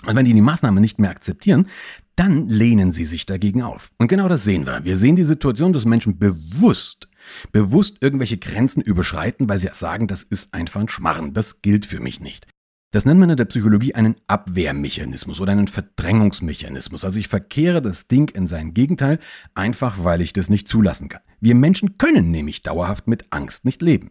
Und 0.07 0.17
wenn 0.17 0.25
die 0.25 0.35
die 0.35 0.41
Maßnahmen 0.41 0.81
nicht 0.81 0.99
mehr 0.99 1.11
akzeptieren, 1.11 1.69
dann 2.17 2.49
lehnen 2.49 2.93
sie 2.93 3.05
sich 3.05 3.25
dagegen 3.25 3.63
auf. 3.63 3.91
Und 3.99 4.09
genau 4.09 4.29
das 4.29 4.45
sehen 4.45 4.67
wir. 4.67 4.85
Wir 4.85 4.97
sehen 4.97 5.17
die 5.17 5.25
Situation, 5.25 5.73
dass 5.73 5.85
Menschen 5.85 6.19
bewusst, 6.19 7.09
bewusst 7.53 7.99
irgendwelche 8.01 8.37
Grenzen 8.37 8.83
überschreiten, 8.83 9.49
weil 9.49 9.59
sie 9.59 9.69
sagen, 9.73 10.09
das 10.09 10.23
ist 10.23 10.53
einfach 10.53 10.81
ein 10.81 10.89
Schmarren. 10.89 11.35
Das 11.35 11.63
gilt 11.63 11.87
für 11.87 12.01
mich 12.01 12.21
nicht. 12.21 12.47
Das 12.93 13.07
nennt 13.07 13.19
man 13.19 13.31
in 13.31 13.39
der 13.39 13.47
Psychologie 13.47 13.95
einen 13.95 14.17
Abwehrmechanismus 14.27 15.41
oder 15.41 15.53
einen 15.53 15.67
Verdrängungsmechanismus. 15.67 17.07
Also 17.07 17.19
ich 17.19 17.27
verkehre 17.27 17.81
das 17.81 18.07
Ding 18.07 18.29
in 18.29 18.47
sein 18.47 18.75
Gegenteil, 18.75 19.19
einfach 19.55 20.05
weil 20.05 20.21
ich 20.21 20.35
das 20.35 20.51
nicht 20.51 20.69
zulassen 20.69 21.09
kann. 21.09 21.23
Wir 21.41 21.55
Menschen 21.55 21.97
können 21.97 22.31
nämlich 22.31 22.61
dauerhaft 22.61 23.09
mit 23.09 23.25
Angst 23.31 23.65
nicht 23.65 23.81
leben. 23.81 24.11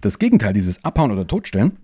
Das 0.00 0.18
Gegenteil, 0.18 0.52
dieses 0.52 0.84
Abhauen 0.84 1.12
oder 1.12 1.28
Totstellen, 1.28 1.78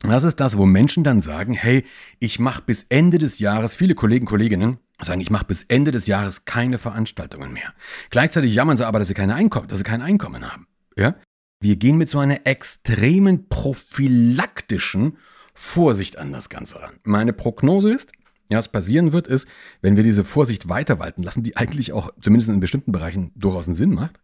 das 0.00 0.24
ist 0.24 0.40
das, 0.40 0.56
wo 0.56 0.64
Menschen 0.64 1.04
dann 1.04 1.20
sagen, 1.20 1.52
hey, 1.52 1.84
ich 2.18 2.40
mache 2.40 2.62
bis 2.62 2.86
Ende 2.88 3.18
des 3.18 3.38
Jahres, 3.38 3.74
viele 3.74 3.94
Kollegen, 3.94 4.24
Kolleginnen 4.24 4.78
sagen, 5.00 5.20
ich 5.20 5.30
mache 5.30 5.44
bis 5.44 5.64
Ende 5.64 5.92
des 5.92 6.06
Jahres 6.06 6.46
keine 6.46 6.78
Veranstaltungen 6.78 7.52
mehr. 7.52 7.74
Gleichzeitig 8.08 8.54
jammern 8.54 8.78
sie 8.78 8.86
aber, 8.86 9.00
dass 9.00 9.08
sie 9.08 9.14
keine 9.14 9.34
Einkommen, 9.34 9.68
dass 9.68 9.78
sie 9.78 9.84
kein 9.84 10.00
Einkommen 10.00 10.50
haben. 10.50 10.66
Ja? 10.96 11.14
Wir 11.60 11.76
gehen 11.76 11.98
mit 11.98 12.08
so 12.08 12.20
einer 12.20 12.46
extremen 12.46 13.48
prophylaktischen 13.48 15.18
Vorsicht 15.54 16.18
an 16.18 16.32
das 16.32 16.48
Ganze 16.48 16.80
ran. 16.80 16.94
Meine 17.04 17.32
Prognose 17.32 17.92
ist, 17.92 18.12
ja, 18.48 18.58
was 18.58 18.68
passieren 18.68 19.12
wird, 19.12 19.28
ist, 19.28 19.48
wenn 19.80 19.96
wir 19.96 20.02
diese 20.02 20.24
Vorsicht 20.24 20.68
weiter 20.68 20.98
walten 20.98 21.22
lassen, 21.22 21.42
die 21.42 21.56
eigentlich 21.56 21.92
auch 21.92 22.10
zumindest 22.20 22.50
in 22.50 22.60
bestimmten 22.60 22.92
Bereichen 22.92 23.30
durchaus 23.34 23.66
einen 23.66 23.74
Sinn 23.74 23.94
macht, 23.94 24.20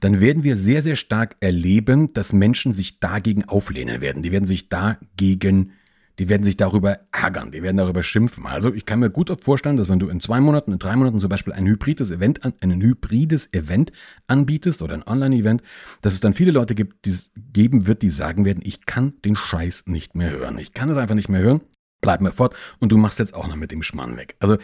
dann 0.00 0.20
werden 0.20 0.44
wir 0.44 0.56
sehr, 0.56 0.80
sehr 0.80 0.96
stark 0.96 1.36
erleben, 1.40 2.12
dass 2.14 2.32
Menschen 2.32 2.72
sich 2.72 3.00
dagegen 3.00 3.44
auflehnen 3.44 4.00
werden. 4.00 4.22
Die 4.22 4.32
werden 4.32 4.46
sich 4.46 4.70
dagegen 4.70 5.72
die 6.18 6.28
werden 6.28 6.42
sich 6.42 6.56
darüber 6.56 6.98
ärgern, 7.12 7.50
die 7.50 7.62
werden 7.62 7.76
darüber 7.76 8.02
schimpfen. 8.02 8.46
Also 8.46 8.72
ich 8.72 8.86
kann 8.86 9.00
mir 9.00 9.10
gut 9.10 9.30
vorstellen, 9.42 9.76
dass 9.76 9.88
wenn 9.88 9.98
du 9.98 10.08
in 10.08 10.20
zwei 10.20 10.40
Monaten, 10.40 10.72
in 10.72 10.78
drei 10.78 10.96
Monaten 10.96 11.20
zum 11.20 11.28
Beispiel 11.28 11.52
ein 11.52 11.66
hybrides 11.66 12.10
Event, 12.10 12.40
ein 12.44 12.80
hybrides 12.80 13.52
Event 13.52 13.92
anbietest 14.26 14.82
oder 14.82 14.94
ein 14.94 15.06
Online-Event, 15.06 15.62
dass 16.00 16.14
es 16.14 16.20
dann 16.20 16.32
viele 16.34 16.52
Leute 16.52 16.74
gibt, 16.74 17.04
die 17.04 17.10
es 17.10 17.30
geben 17.52 17.86
wird, 17.86 18.02
die 18.02 18.10
sagen 18.10 18.44
werden, 18.44 18.62
ich 18.64 18.86
kann 18.86 19.14
den 19.24 19.36
Scheiß 19.36 19.84
nicht 19.86 20.14
mehr 20.14 20.30
hören. 20.30 20.58
Ich 20.58 20.72
kann 20.72 20.88
es 20.88 20.96
einfach 20.96 21.14
nicht 21.14 21.28
mehr 21.28 21.40
hören. 21.40 21.60
Bleib 22.00 22.20
mir 22.20 22.32
fort 22.32 22.54
und 22.78 22.92
du 22.92 22.96
machst 22.96 23.18
jetzt 23.18 23.34
auch 23.34 23.46
noch 23.46 23.56
mit 23.56 23.70
dem 23.70 23.82
Schmarrn 23.82 24.16
weg. 24.16 24.36
Also 24.40 24.56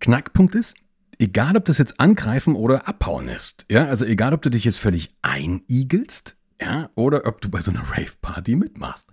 Knackpunkt 0.00 0.54
ist, 0.54 0.74
egal 1.18 1.56
ob 1.56 1.64
das 1.64 1.78
jetzt 1.78 2.00
angreifen 2.00 2.54
oder 2.54 2.88
abhauen 2.88 3.28
ist, 3.28 3.66
ja, 3.70 3.86
also 3.86 4.04
egal 4.04 4.34
ob 4.34 4.42
du 4.42 4.50
dich 4.50 4.64
jetzt 4.64 4.78
völlig 4.78 5.14
einigelst, 5.22 6.36
ja, 6.60 6.90
oder 6.94 7.26
ob 7.26 7.40
du 7.40 7.48
bei 7.48 7.62
so 7.62 7.70
einer 7.70 7.80
Rave-Party 7.80 8.54
mitmachst. 8.54 9.08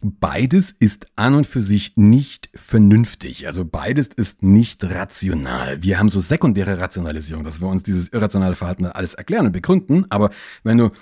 Beides 0.00 0.72
ist 0.72 1.06
an 1.14 1.34
und 1.34 1.46
für 1.46 1.62
sich 1.62 1.92
nicht 1.94 2.50
vernünftig. 2.54 3.46
Also 3.46 3.64
beides 3.64 4.08
ist 4.08 4.42
nicht 4.42 4.82
rational. 4.82 5.82
Wir 5.82 6.00
haben 6.00 6.08
so 6.08 6.20
sekundäre 6.20 6.80
Rationalisierung, 6.80 7.44
dass 7.44 7.60
wir 7.60 7.68
uns 7.68 7.84
dieses 7.84 8.08
irrationale 8.08 8.56
Verhalten 8.56 8.86
alles 8.86 9.14
erklären 9.14 9.46
und 9.46 9.52
begründen. 9.52 10.06
Aber 10.10 10.30
wenn 10.64 10.78
du 10.78 10.86
ein 10.86 10.92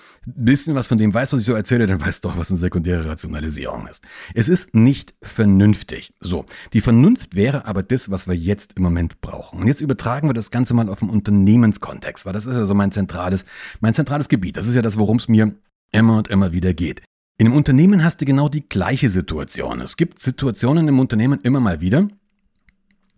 bisschen 0.45 0.75
was 0.75 0.87
von 0.87 0.99
dem 0.99 1.15
weißt, 1.15 1.33
was 1.33 1.41
ich 1.41 1.47
so 1.47 1.55
erzähle, 1.55 1.87
dann 1.87 2.01
weißt 2.01 2.23
du 2.23 2.29
doch, 2.29 2.37
was 2.37 2.51
eine 2.51 2.59
sekundäre 2.59 3.07
Rationalisierung 3.07 3.87
ist. 3.87 4.05
Es 4.35 4.51
ist 4.51 4.75
nicht 4.75 5.15
vernünftig. 5.23 6.13
So. 6.21 6.45
Die 6.75 6.83
Vernunft 6.83 7.35
wäre 7.35 7.65
aber 7.65 7.83
das, 7.83 8.11
was 8.11 8.29
wir 8.29 8.35
jetzt 8.35 8.75
im 8.75 8.83
Moment 8.83 9.23
brauchen. 9.23 9.61
Und 9.61 9.67
jetzt 9.67 9.81
übertragen 9.81 10.29
wir 10.29 10.35
das 10.35 10.51
Ganze 10.51 10.75
mal 10.75 10.91
auf 10.91 10.99
den 10.99 11.09
Unternehmenskontext, 11.09 12.27
weil 12.27 12.35
das 12.35 12.45
ist 12.45 12.55
ja 12.55 12.67
so 12.67 12.75
mein 12.75 12.93
zentrales, 12.93 13.47
mein 13.81 13.95
zentrales 13.95 14.29
Gebiet. 14.29 14.59
Das 14.59 14.67
ist 14.67 14.75
ja 14.75 14.83
das, 14.83 14.99
worum 14.99 15.17
es 15.17 15.29
mir 15.29 15.55
immer 15.93 16.19
und 16.19 16.29
immer 16.29 16.53
wieder 16.53 16.75
geht. 16.75 17.03
In 17.39 17.47
einem 17.47 17.57
Unternehmen 17.57 18.05
hast 18.05 18.21
du 18.21 18.27
genau 18.27 18.49
die 18.49 18.69
gleiche 18.69 19.09
Situation. 19.09 19.81
Es 19.81 19.97
gibt 19.97 20.19
Situationen 20.19 20.89
im 20.89 20.99
Unternehmen 20.99 21.41
immer 21.43 21.61
mal 21.61 21.81
wieder, 21.81 22.09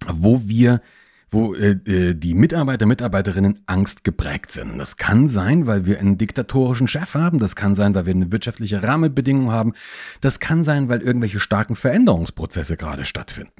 wo 0.07 0.43
wir 0.47 0.81
wo 1.33 1.55
äh, 1.55 1.71
äh, 1.87 2.15
die 2.15 2.35
Mitarbeiter, 2.35 2.87
Mitarbeiterinnen 2.87 3.61
Angst 3.67 4.05
geprägt 4.05 4.53
sind. 4.53 4.79
Das 4.79 4.99
kann 4.99 5.29
sein, 5.29 5.67
weil 5.67 5.87
wir 5.87 5.99
einen 5.99 6.19
diktatorischen 6.19 6.89
Chef 6.89 7.15
haben, 7.15 7.39
das 7.39 7.57
kann 7.57 7.75
sein, 7.75 7.95
weil 7.95 8.07
wir 8.07 8.15
eine 8.15 8.31
wirtschaftliche 8.31 8.83
Rahmenbedingung 8.83 9.51
haben, 9.51 9.73
das 10.21 10.41
kann 10.41 10.63
sein, 10.63 10.91
weil 10.91 11.01
irgendwelche 11.01 11.41
starken 11.41 11.75
Veränderungsprozesse 11.75 12.77
gerade 12.77 13.07
stattfinden. 13.07 13.53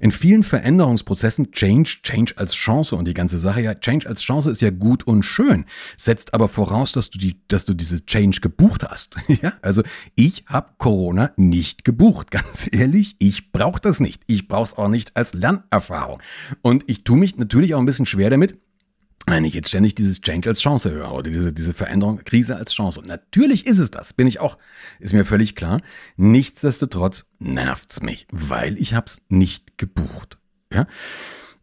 In 0.00 0.12
vielen 0.12 0.42
Veränderungsprozessen 0.42 1.52
Change, 1.52 1.98
Change 2.02 2.34
als 2.36 2.54
Chance 2.54 2.96
und 2.96 3.06
die 3.06 3.14
ganze 3.14 3.38
Sache, 3.38 3.60
ja, 3.60 3.74
Change 3.74 4.08
als 4.08 4.22
Chance 4.22 4.50
ist 4.50 4.60
ja 4.60 4.70
gut 4.70 5.06
und 5.06 5.22
schön, 5.22 5.64
setzt 5.96 6.34
aber 6.34 6.48
voraus, 6.48 6.92
dass 6.92 7.10
du, 7.10 7.18
die, 7.18 7.40
dass 7.48 7.64
du 7.64 7.74
diese 7.74 8.04
Change 8.04 8.40
gebucht 8.40 8.84
hast. 8.88 9.16
ja, 9.42 9.52
also 9.62 9.82
ich 10.14 10.44
habe 10.46 10.70
Corona 10.78 11.32
nicht 11.36 11.84
gebucht, 11.84 12.30
ganz 12.30 12.68
ehrlich, 12.70 13.16
ich 13.18 13.52
brauche 13.52 13.80
das 13.80 14.00
nicht. 14.00 14.22
Ich 14.26 14.48
brauche 14.48 14.64
es 14.64 14.74
auch 14.74 14.88
nicht 14.88 15.16
als 15.16 15.34
Lernerfahrung. 15.34 16.20
Und 16.62 16.84
ich 16.86 17.04
tue 17.04 17.16
mich 17.16 17.36
natürlich 17.36 17.74
auch 17.74 17.80
ein 17.80 17.86
bisschen 17.86 18.06
schwer 18.06 18.30
damit, 18.30 18.58
wenn 19.30 19.44
ich 19.44 19.54
jetzt 19.54 19.68
ständig 19.68 19.94
dieses 19.94 20.20
Change 20.20 20.48
als 20.48 20.60
Chance 20.60 20.90
höre 20.90 21.12
oder 21.12 21.30
diese, 21.30 21.52
diese 21.52 21.74
Veränderung, 21.74 22.22
Krise 22.24 22.56
als 22.56 22.72
Chance. 22.72 23.00
Und 23.00 23.08
natürlich 23.08 23.66
ist 23.66 23.78
es 23.78 23.90
das, 23.90 24.12
bin 24.12 24.26
ich 24.26 24.40
auch, 24.40 24.58
ist 24.98 25.12
mir 25.12 25.24
völlig 25.24 25.54
klar. 25.54 25.80
Nichtsdestotrotz 26.16 27.26
nervt's 27.38 28.02
mich, 28.02 28.26
weil 28.30 28.76
ich 28.78 28.94
hab's 28.94 29.22
nicht 29.28 29.78
gebucht. 29.78 30.38
Ja? 30.72 30.86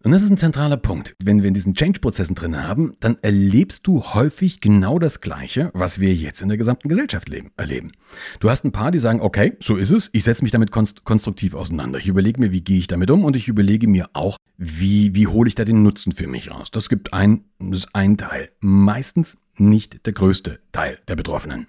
Und 0.06 0.12
das 0.12 0.22
ist 0.22 0.30
ein 0.30 0.38
zentraler 0.38 0.78
Punkt. 0.78 1.16
Wenn 1.24 1.42
wir 1.42 1.48
in 1.48 1.56
diesen 1.56 1.74
Change-Prozessen 1.74 2.36
drin 2.36 2.62
haben, 2.62 2.94
dann 3.00 3.18
erlebst 3.24 3.88
du 3.88 4.04
häufig 4.04 4.62
genau 4.62 5.00
das 5.00 5.20
Gleiche, 5.20 5.72
was 5.74 6.00
wir 6.00 6.14
jetzt 6.14 6.44
in 6.44 6.48
der 6.48 6.60
gesamten 6.60 6.90
Gesellschaft 6.90 7.28
leben, 7.28 7.50
erleben. 7.58 7.92
Du 8.40 8.52
hast 8.52 8.64
ein 8.66 8.72
paar, 8.72 8.92
die 8.92 9.00
sagen, 9.00 9.20
okay, 9.20 9.58
so 9.60 9.78
ist 9.78 9.90
es, 9.90 10.12
ich 10.14 10.24
setze 10.24 10.44
mich 10.44 10.52
damit 10.52 10.70
konstruktiv 10.70 11.56
auseinander. 11.56 11.98
Ich 11.98 12.06
überlege 12.06 12.40
mir, 12.40 12.52
wie 12.52 12.62
gehe 12.62 12.78
ich 12.78 12.86
damit 12.86 13.10
um 13.10 13.26
und 13.26 13.36
ich 13.36 13.48
überlege 13.48 13.88
mir 13.88 14.08
auch, 14.14 14.38
wie, 14.58 15.16
wie 15.16 15.26
hole 15.26 15.48
ich 15.48 15.56
da 15.56 15.66
den 15.66 15.82
Nutzen 15.82 16.12
für 16.12 16.28
mich 16.28 16.52
raus. 16.52 16.70
Das 16.70 16.88
gibt 16.88 17.12
ein, 17.12 17.46
das 17.58 17.88
ein 17.94 18.16
Teil. 18.18 18.50
Meistens 18.60 19.38
nicht 19.58 20.06
der 20.06 20.14
größte 20.14 20.60
Teil 20.72 21.00
der 21.08 21.16
Betroffenen. 21.16 21.66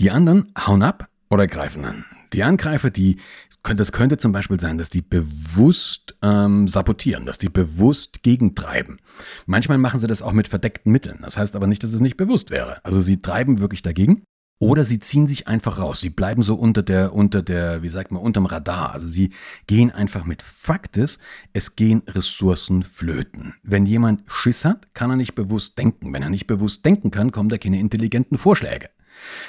Die 0.00 0.10
anderen 0.10 0.52
hauen 0.58 0.82
ab 0.82 1.08
oder 1.30 1.46
greifen 1.46 1.84
an. 1.84 2.04
Die 2.32 2.42
Angreifer, 2.42 2.90
die, 2.90 3.18
das 3.76 3.92
könnte 3.92 4.18
zum 4.18 4.32
Beispiel 4.32 4.60
sein, 4.60 4.78
dass 4.78 4.90
die 4.90 5.02
bewusst 5.02 6.16
ähm, 6.22 6.68
sabotieren, 6.68 7.26
dass 7.26 7.38
die 7.38 7.48
bewusst 7.48 8.22
gegentreiben. 8.22 9.00
Manchmal 9.46 9.78
machen 9.78 10.00
sie 10.00 10.06
das 10.06 10.22
auch 10.22 10.32
mit 10.32 10.48
verdeckten 10.48 10.92
Mitteln. 10.92 11.18
Das 11.22 11.36
heißt 11.36 11.56
aber 11.56 11.66
nicht, 11.66 11.82
dass 11.82 11.92
es 11.92 12.00
nicht 12.00 12.16
bewusst 12.16 12.50
wäre. 12.50 12.84
Also 12.84 13.00
sie 13.00 13.20
treiben 13.20 13.60
wirklich 13.60 13.82
dagegen. 13.82 14.22
Oder 14.60 14.82
sie 14.82 14.98
ziehen 14.98 15.28
sich 15.28 15.46
einfach 15.46 15.78
raus. 15.78 16.00
Sie 16.00 16.10
bleiben 16.10 16.42
so 16.42 16.56
unter 16.56 16.82
der, 16.82 17.14
unter 17.14 17.42
der, 17.42 17.84
wie 17.84 17.88
sagt 17.88 18.10
man, 18.10 18.20
unterm 18.20 18.46
Radar. 18.46 18.92
Also 18.92 19.06
sie 19.06 19.30
gehen 19.68 19.92
einfach 19.92 20.24
mit. 20.24 20.42
Fakt 20.42 20.96
ist, 20.96 21.20
es 21.52 21.76
gehen 21.76 22.02
Ressourcen 22.08 22.82
flöten. 22.82 23.54
Wenn 23.62 23.86
jemand 23.86 24.22
Schiss 24.26 24.64
hat, 24.64 24.92
kann 24.94 25.10
er 25.10 25.16
nicht 25.16 25.36
bewusst 25.36 25.78
denken. 25.78 26.12
Wenn 26.12 26.22
er 26.22 26.30
nicht 26.30 26.48
bewusst 26.48 26.84
denken 26.84 27.12
kann, 27.12 27.30
kommen 27.30 27.48
da 27.48 27.58
keine 27.58 27.78
intelligenten 27.78 28.36
Vorschläge. 28.36 28.90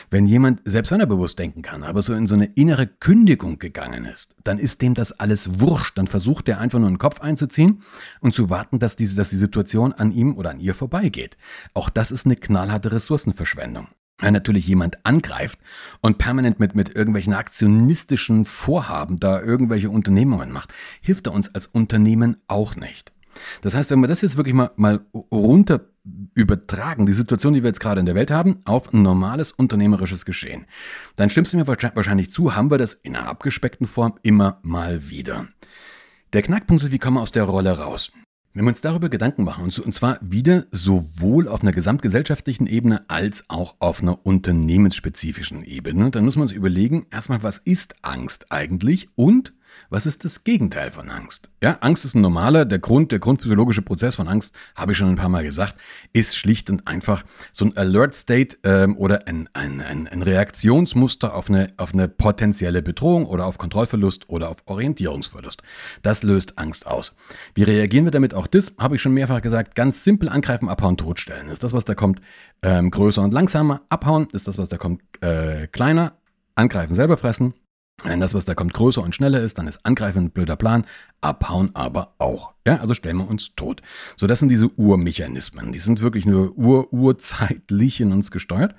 Wenn 0.09 0.25
jemand, 0.25 0.61
selbst 0.65 0.91
wenn 0.91 0.99
er 0.99 1.05
bewusst 1.05 1.39
denken 1.39 1.61
kann, 1.61 1.83
aber 1.83 2.01
so 2.01 2.13
in 2.13 2.27
so 2.27 2.35
eine 2.35 2.45
innere 2.45 2.87
Kündigung 2.87 3.59
gegangen 3.59 4.05
ist, 4.05 4.35
dann 4.43 4.59
ist 4.59 4.81
dem 4.81 4.93
das 4.93 5.11
alles 5.11 5.59
wurscht. 5.59 5.97
Dann 5.97 6.07
versucht 6.07 6.49
er 6.49 6.59
einfach 6.59 6.79
nur 6.79 6.89
den 6.89 6.97
Kopf 6.97 7.21
einzuziehen 7.21 7.81
und 8.19 8.33
zu 8.33 8.49
warten, 8.49 8.79
dass, 8.79 8.95
diese, 8.95 9.15
dass 9.15 9.29
die 9.29 9.37
Situation 9.37 9.93
an 9.93 10.11
ihm 10.11 10.35
oder 10.35 10.51
an 10.51 10.59
ihr 10.59 10.75
vorbeigeht. 10.75 11.37
Auch 11.73 11.89
das 11.89 12.11
ist 12.11 12.25
eine 12.25 12.35
knallharte 12.35 12.91
Ressourcenverschwendung. 12.91 13.87
Wenn 14.19 14.33
natürlich 14.33 14.67
jemand 14.67 15.05
angreift 15.05 15.59
und 16.01 16.17
permanent 16.17 16.59
mit, 16.59 16.75
mit 16.75 16.93
irgendwelchen 16.95 17.33
aktionistischen 17.33 18.45
Vorhaben 18.45 19.17
da 19.17 19.41
irgendwelche 19.41 19.89
Unternehmungen 19.89 20.51
macht, 20.51 20.73
hilft 21.01 21.27
er 21.27 21.33
uns 21.33 21.53
als 21.55 21.67
Unternehmen 21.67 22.37
auch 22.47 22.75
nicht. 22.75 23.13
Das 23.61 23.75
heißt, 23.75 23.91
wenn 23.91 24.01
wir 24.01 24.07
das 24.07 24.21
jetzt 24.21 24.35
wirklich 24.35 24.55
mal, 24.55 24.71
mal 24.75 24.99
runter 25.31 25.81
übertragen, 26.33 27.05
die 27.05 27.13
Situation, 27.13 27.53
die 27.53 27.63
wir 27.63 27.69
jetzt 27.69 27.79
gerade 27.79 27.99
in 27.99 28.05
der 28.05 28.15
Welt 28.15 28.31
haben, 28.31 28.59
auf 28.65 28.93
ein 28.93 29.01
normales 29.01 29.51
unternehmerisches 29.51 30.25
Geschehen, 30.25 30.65
dann 31.15 31.29
stimmst 31.29 31.53
du 31.53 31.57
mir 31.57 31.67
wahrscheinlich 31.67 32.31
zu, 32.31 32.55
haben 32.55 32.71
wir 32.71 32.77
das 32.77 32.93
in 32.93 33.15
einer 33.15 33.27
abgespeckten 33.27 33.87
Form 33.87 34.15
immer 34.23 34.59
mal 34.63 35.09
wieder. 35.09 35.47
Der 36.33 36.41
Knackpunkt 36.41 36.83
ist, 36.83 36.91
wie 36.91 36.99
kommen 36.99 37.17
wir 37.17 37.21
aus 37.21 37.31
der 37.31 37.43
Rolle 37.43 37.77
raus? 37.77 38.11
Wenn 38.53 38.65
wir 38.65 38.69
uns 38.69 38.81
darüber 38.81 39.09
Gedanken 39.09 39.43
machen, 39.43 39.65
und 39.65 39.93
zwar 39.93 40.17
wieder 40.21 40.65
sowohl 40.71 41.47
auf 41.47 41.61
einer 41.61 41.71
gesamtgesellschaftlichen 41.71 42.65
Ebene 42.65 43.07
als 43.07 43.45
auch 43.47 43.75
auf 43.79 44.01
einer 44.01 44.25
unternehmensspezifischen 44.25 45.63
Ebene, 45.63 46.09
dann 46.09 46.25
muss 46.25 46.35
man 46.35 46.43
uns 46.43 46.51
überlegen, 46.51 47.05
erstmal, 47.11 47.43
was 47.43 47.59
ist 47.59 47.95
Angst 48.03 48.51
eigentlich 48.51 49.09
und 49.15 49.53
was 49.89 50.05
ist 50.05 50.25
das 50.25 50.43
Gegenteil 50.43 50.91
von 50.91 51.09
Angst? 51.09 51.49
Ja, 51.61 51.77
Angst 51.81 52.05
ist 52.05 52.15
ein 52.15 52.21
normaler, 52.21 52.65
der 52.65 52.79
Grund, 52.79 53.11
der 53.11 53.19
grundphysiologische 53.19 53.81
Prozess 53.81 54.15
von 54.15 54.27
Angst, 54.27 54.53
habe 54.75 54.91
ich 54.91 54.97
schon 54.97 55.09
ein 55.09 55.15
paar 55.15 55.29
Mal 55.29 55.43
gesagt, 55.43 55.75
ist 56.13 56.35
schlicht 56.35 56.69
und 56.69 56.87
einfach 56.87 57.23
so 57.51 57.65
ein 57.65 57.75
Alert 57.75 58.15
State 58.15 58.57
ähm, 58.63 58.97
oder 58.97 59.27
ein, 59.27 59.49
ein, 59.53 59.81
ein, 59.81 60.07
ein 60.07 60.21
Reaktionsmuster 60.21 61.33
auf 61.33 61.49
eine, 61.49 61.73
auf 61.77 61.93
eine 61.93 62.07
potenzielle 62.07 62.81
Bedrohung 62.81 63.25
oder 63.25 63.45
auf 63.45 63.57
Kontrollverlust 63.57 64.29
oder 64.29 64.49
auf 64.49 64.63
Orientierungsverlust. 64.65 65.61
Das 66.01 66.23
löst 66.23 66.57
Angst 66.57 66.87
aus. 66.87 67.15
Wie 67.55 67.63
reagieren 67.63 68.05
wir 68.05 68.11
damit? 68.11 68.33
Auch 68.33 68.47
das 68.47 68.71
habe 68.77 68.95
ich 68.95 69.01
schon 69.01 69.13
mehrfach 69.13 69.41
gesagt. 69.41 69.75
Ganz 69.75 70.03
simpel 70.03 70.29
angreifen, 70.29 70.69
abhauen, 70.69 70.97
totstellen. 70.97 71.49
Ist 71.49 71.63
das, 71.63 71.73
was 71.73 71.85
da 71.85 71.95
kommt, 71.95 72.21
ähm, 72.61 72.91
größer 72.91 73.21
und 73.21 73.33
langsamer. 73.33 73.81
Abhauen 73.89 74.27
ist 74.31 74.47
das, 74.47 74.57
was 74.57 74.69
da 74.69 74.77
kommt, 74.77 75.01
äh, 75.21 75.67
kleiner. 75.67 76.13
Angreifen, 76.55 76.93
selber 76.93 77.15
fressen. 77.15 77.53
Wenn 78.03 78.19
das, 78.19 78.33
was 78.33 78.45
da 78.45 78.55
kommt, 78.55 78.73
größer 78.73 79.01
und 79.01 79.15
schneller 79.15 79.41
ist, 79.41 79.57
dann 79.57 79.67
ist 79.67 79.85
Angreifen 79.85 80.25
ein 80.25 80.29
blöder 80.31 80.55
Plan, 80.55 80.85
abhauen 81.21 81.71
aber 81.73 82.15
auch. 82.17 82.53
Ja, 82.65 82.77
also 82.77 82.93
stellen 82.93 83.17
wir 83.17 83.27
uns 83.27 83.55
tot. 83.55 83.81
So, 84.15 84.27
das 84.27 84.39
sind 84.39 84.49
diese 84.49 84.69
Urmechanismen. 84.69 85.71
Die 85.71 85.79
sind 85.79 86.01
wirklich 86.01 86.25
nur 86.25 86.57
ur 86.57 86.91
urzeitlich 86.93 87.99
in 88.01 88.11
uns 88.11 88.31
gesteuert. 88.31 88.75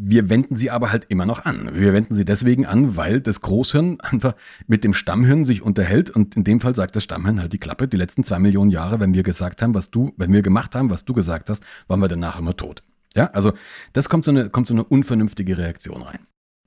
Wir 0.00 0.30
wenden 0.30 0.54
sie 0.54 0.70
aber 0.70 0.92
halt 0.92 1.06
immer 1.08 1.26
noch 1.26 1.44
an. 1.44 1.70
Wir 1.74 1.92
wenden 1.92 2.14
sie 2.14 2.24
deswegen 2.24 2.66
an, 2.66 2.96
weil 2.96 3.20
das 3.20 3.40
Großhirn 3.40 4.00
einfach 4.00 4.34
mit 4.68 4.84
dem 4.84 4.94
Stammhirn 4.94 5.44
sich 5.44 5.62
unterhält 5.62 6.10
und 6.10 6.36
in 6.36 6.44
dem 6.44 6.60
Fall 6.60 6.76
sagt 6.76 6.94
das 6.94 7.02
Stammhirn 7.02 7.40
halt 7.40 7.52
die 7.52 7.58
Klappe. 7.58 7.88
Die 7.88 7.96
letzten 7.96 8.22
zwei 8.22 8.38
Millionen 8.38 8.70
Jahre, 8.70 9.00
wenn 9.00 9.14
wir 9.14 9.24
gesagt 9.24 9.60
haben, 9.60 9.74
was 9.74 9.90
du, 9.90 10.12
wenn 10.16 10.32
wir 10.32 10.42
gemacht 10.42 10.76
haben, 10.76 10.90
was 10.90 11.04
du 11.04 11.14
gesagt 11.14 11.50
hast, 11.50 11.64
waren 11.88 12.00
wir 12.00 12.08
danach 12.08 12.38
immer 12.38 12.56
tot. 12.56 12.84
Ja, 13.16 13.26
also 13.32 13.52
das 13.92 14.08
kommt 14.08 14.24
so 14.24 14.30
eine, 14.30 14.50
kommt 14.50 14.68
so 14.68 14.74
eine 14.74 14.84
unvernünftige 14.84 15.58
Reaktion 15.58 16.02
rein. 16.02 16.20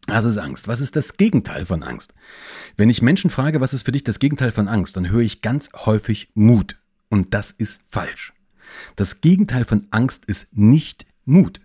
Das 0.08 0.26
ist 0.26 0.38
Angst. 0.38 0.68
Was 0.68 0.82
ist 0.82 0.96
das 0.96 1.18
Gegenteil 1.18 1.66
von 1.66 1.84
Angst? 1.84 2.14
Wenn 2.76 2.90
ich 2.90 3.02
Menschen 3.02 3.30
frage, 3.30 3.62
was 3.62 3.74
ist 3.74 3.84
für 3.84 3.92
dich 3.92 4.04
das 4.04 4.20
Gegenteil 4.20 4.52
von 4.52 4.68
Angst, 4.68 4.98
dann 4.98 5.10
höre 5.10 5.22
ich 5.22 5.42
ganz 5.42 5.70
häufig 5.74 6.30
Mut. 6.34 6.78
Und 7.10 7.34
das 7.34 7.52
ist 7.52 7.82
falsch. 7.88 8.34
Das 8.96 9.22
Gegenteil 9.22 9.66
von 9.66 9.88
Angst 9.92 10.26
ist 10.26 10.48
nicht 10.52 11.06
Mut. 11.26 11.62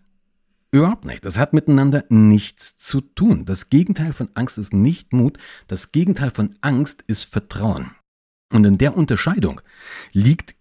Überhaupt 0.70 1.04
nicht. 1.04 1.24
Das 1.24 1.38
hat 1.38 1.52
miteinander 1.52 2.04
nichts 2.08 2.76
zu 2.76 3.00
tun. 3.00 3.46
Das 3.46 3.70
Gegenteil 3.70 4.12
von 4.12 4.28
Angst 4.34 4.58
ist 4.58 4.74
nicht 4.74 5.12
Mut. 5.12 5.38
Das 5.68 5.92
Gegenteil 5.92 6.30
von 6.30 6.56
Angst 6.60 7.02
ist 7.06 7.24
Vertrauen. 7.24 7.92
Und 8.52 8.64
in 8.64 8.78
der 8.78 8.96
Unterscheidung 8.96 9.60
liegt 10.12 10.54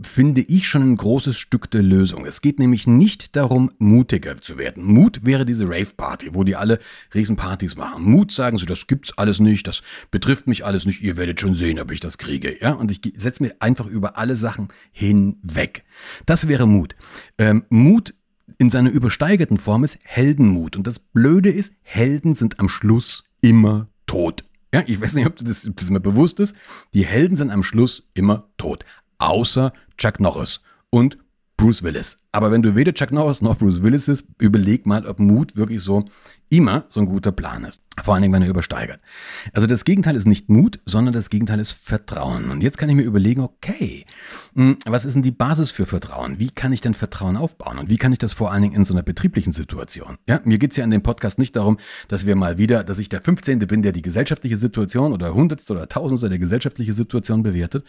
finde 0.00 0.42
ich 0.42 0.68
schon 0.68 0.82
ein 0.82 0.96
großes 0.96 1.36
Stück 1.36 1.70
der 1.70 1.82
Lösung. 1.82 2.24
Es 2.24 2.40
geht 2.40 2.58
nämlich 2.58 2.86
nicht 2.86 3.34
darum, 3.34 3.70
mutiger 3.78 4.36
zu 4.36 4.56
werden. 4.56 4.84
Mut 4.84 5.24
wäre 5.24 5.44
diese 5.44 5.68
Rave-Party, 5.68 6.34
wo 6.34 6.44
die 6.44 6.56
alle 6.56 6.78
Riesenpartys 7.14 7.76
machen. 7.76 8.04
Mut 8.04 8.30
sagen 8.30 8.58
sie, 8.58 8.66
das 8.66 8.86
gibt's 8.86 9.16
alles 9.16 9.40
nicht, 9.40 9.66
das 9.66 9.82
betrifft 10.10 10.46
mich 10.46 10.64
alles 10.64 10.86
nicht, 10.86 11.02
ihr 11.02 11.16
werdet 11.16 11.40
schon 11.40 11.54
sehen, 11.54 11.80
ob 11.80 11.90
ich 11.90 12.00
das 12.00 12.18
kriege. 12.18 12.56
Ja, 12.60 12.72
und 12.72 12.90
ich 12.90 13.00
setze 13.16 13.42
mir 13.42 13.56
einfach 13.58 13.86
über 13.86 14.16
alle 14.16 14.36
Sachen 14.36 14.68
hinweg. 14.92 15.84
Das 16.26 16.46
wäre 16.46 16.68
Mut. 16.68 16.94
Ähm, 17.36 17.64
Mut 17.68 18.14
in 18.58 18.70
seiner 18.70 18.90
übersteigerten 18.90 19.58
Form 19.58 19.84
ist 19.84 19.98
Heldenmut. 20.02 20.76
Und 20.76 20.86
das 20.86 21.00
Blöde 21.00 21.50
ist, 21.50 21.72
Helden 21.82 22.34
sind 22.34 22.60
am 22.60 22.68
Schluss 22.68 23.24
immer 23.40 23.88
tot. 24.06 24.44
Ja, 24.72 24.82
ich 24.86 25.00
weiß 25.00 25.14
nicht, 25.14 25.26
ob 25.26 25.36
das, 25.36 25.66
ob 25.66 25.76
das 25.76 25.90
mir 25.90 26.00
bewusst 26.00 26.40
ist. 26.40 26.54
Die 26.92 27.04
Helden 27.04 27.36
sind 27.36 27.50
am 27.50 27.62
Schluss 27.62 28.08
immer 28.14 28.48
tot 28.58 28.84
außer 29.18 29.72
Chuck 29.96 30.20
Norris 30.20 30.60
und 30.90 31.18
Bruce 31.56 31.82
Willis. 31.82 32.16
Aber 32.32 32.50
wenn 32.52 32.62
du 32.62 32.76
weder 32.76 32.94
Chuck 32.94 33.10
Norris 33.10 33.42
noch 33.42 33.58
Bruce 33.58 33.82
Willis 33.82 34.08
ist, 34.08 34.24
überleg 34.38 34.86
mal, 34.86 35.06
ob 35.06 35.18
Mut 35.18 35.56
wirklich 35.56 35.82
so 35.82 36.04
immer 36.50 36.86
so 36.88 37.00
ein 37.00 37.06
guter 37.06 37.32
Plan 37.32 37.64
ist. 37.64 37.82
Vor 38.02 38.14
allen 38.14 38.22
Dingen, 38.22 38.32
wenn 38.32 38.42
er 38.42 38.48
übersteigert. 38.48 39.00
Also 39.52 39.66
das 39.66 39.84
Gegenteil 39.84 40.16
ist 40.16 40.26
nicht 40.26 40.48
Mut, 40.48 40.80
sondern 40.86 41.12
das 41.12 41.30
Gegenteil 41.30 41.58
ist 41.58 41.72
Vertrauen. 41.72 42.50
Und 42.50 42.62
jetzt 42.62 42.78
kann 42.78 42.88
ich 42.88 42.94
mir 42.94 43.02
überlegen, 43.02 43.40
okay, 43.40 44.04
hm, 44.54 44.78
was 44.86 45.04
ist 45.04 45.14
denn 45.14 45.22
die 45.22 45.32
Basis 45.32 45.70
für 45.70 45.84
Vertrauen? 45.84 46.38
Wie 46.38 46.50
kann 46.50 46.72
ich 46.72 46.80
denn 46.80 46.94
Vertrauen 46.94 47.36
aufbauen? 47.36 47.78
Und 47.78 47.90
wie 47.90 47.98
kann 47.98 48.12
ich 48.12 48.18
das 48.18 48.32
vor 48.32 48.52
allen 48.52 48.62
Dingen 48.62 48.74
in 48.74 48.84
so 48.84 48.94
einer 48.94 49.02
betrieblichen 49.02 49.52
Situation? 49.52 50.18
Ja, 50.28 50.40
mir 50.44 50.58
geht's 50.58 50.76
ja 50.76 50.84
in 50.84 50.90
dem 50.90 51.02
Podcast 51.02 51.38
nicht 51.38 51.56
darum, 51.56 51.78
dass 52.08 52.26
wir 52.26 52.36
mal 52.36 52.58
wieder, 52.58 52.84
dass 52.84 52.98
ich 52.98 53.08
der 53.08 53.20
15. 53.20 53.58
bin, 53.60 53.82
der 53.82 53.92
die 53.92 54.02
gesellschaftliche 54.02 54.56
Situation 54.56 55.12
oder 55.12 55.34
Hundertste 55.34 55.72
oder 55.72 55.88
Tausendste 55.88 56.28
der 56.28 56.38
gesellschaftliche 56.38 56.92
Situation 56.92 57.42
bewertet, 57.42 57.84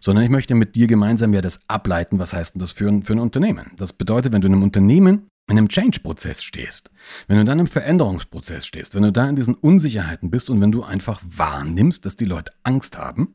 sondern 0.00 0.24
ich 0.24 0.30
möchte 0.30 0.54
mit 0.54 0.76
dir 0.76 0.86
gemeinsam 0.86 1.34
ja 1.34 1.40
das 1.40 1.60
ableiten, 1.68 2.18
was 2.18 2.32
heißt 2.32 2.54
denn 2.54 2.60
das 2.60 2.72
für 2.72 2.88
ein, 2.88 3.02
für 3.02 3.14
ein 3.14 3.18
Unternehmen? 3.18 3.72
Das 3.76 3.92
bedeutet, 3.92 4.32
wenn 4.32 4.40
du 4.40 4.46
in 4.46 4.54
einem 4.54 4.62
Unternehmen 4.62 5.28
in 5.48 5.56
einem 5.56 5.68
Change-Prozess 5.68 6.42
stehst, 6.42 6.90
wenn 7.26 7.38
du 7.38 7.44
dann 7.44 7.58
im 7.58 7.66
Veränderungsprozess 7.66 8.66
stehst, 8.66 8.94
wenn 8.94 9.02
du 9.02 9.12
da 9.12 9.28
in 9.28 9.36
diesen 9.36 9.54
Unsicherheiten 9.54 10.30
bist 10.30 10.50
und 10.50 10.60
wenn 10.60 10.72
du 10.72 10.84
einfach 10.84 11.20
wahrnimmst, 11.24 12.04
dass 12.04 12.16
die 12.16 12.26
Leute 12.26 12.52
Angst 12.62 12.98
haben, 12.98 13.34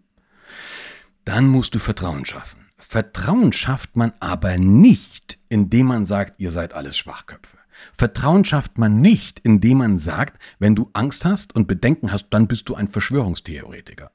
dann 1.25 1.47
musst 1.47 1.73
du 1.75 1.79
Vertrauen 1.79 2.25
schaffen. 2.25 2.67
Vertrauen 2.77 3.53
schafft 3.53 3.95
man 3.95 4.13
aber 4.19 4.57
nicht, 4.57 5.39
indem 5.49 5.87
man 5.87 6.05
sagt, 6.05 6.39
ihr 6.39 6.51
seid 6.51 6.73
alles 6.73 6.97
Schwachköpfe. 6.97 7.57
Vertrauen 7.91 8.45
schafft 8.45 8.77
man 8.77 9.01
nicht, 9.01 9.39
indem 9.39 9.79
man 9.79 9.97
sagt, 9.97 10.41
wenn 10.59 10.75
du 10.75 10.89
Angst 10.93 11.25
hast 11.25 11.55
und 11.55 11.67
Bedenken 11.67 12.11
hast, 12.11 12.27
dann 12.29 12.47
bist 12.47 12.69
du 12.69 12.75
ein 12.75 12.87
Verschwörungstheoretiker. 12.87 14.11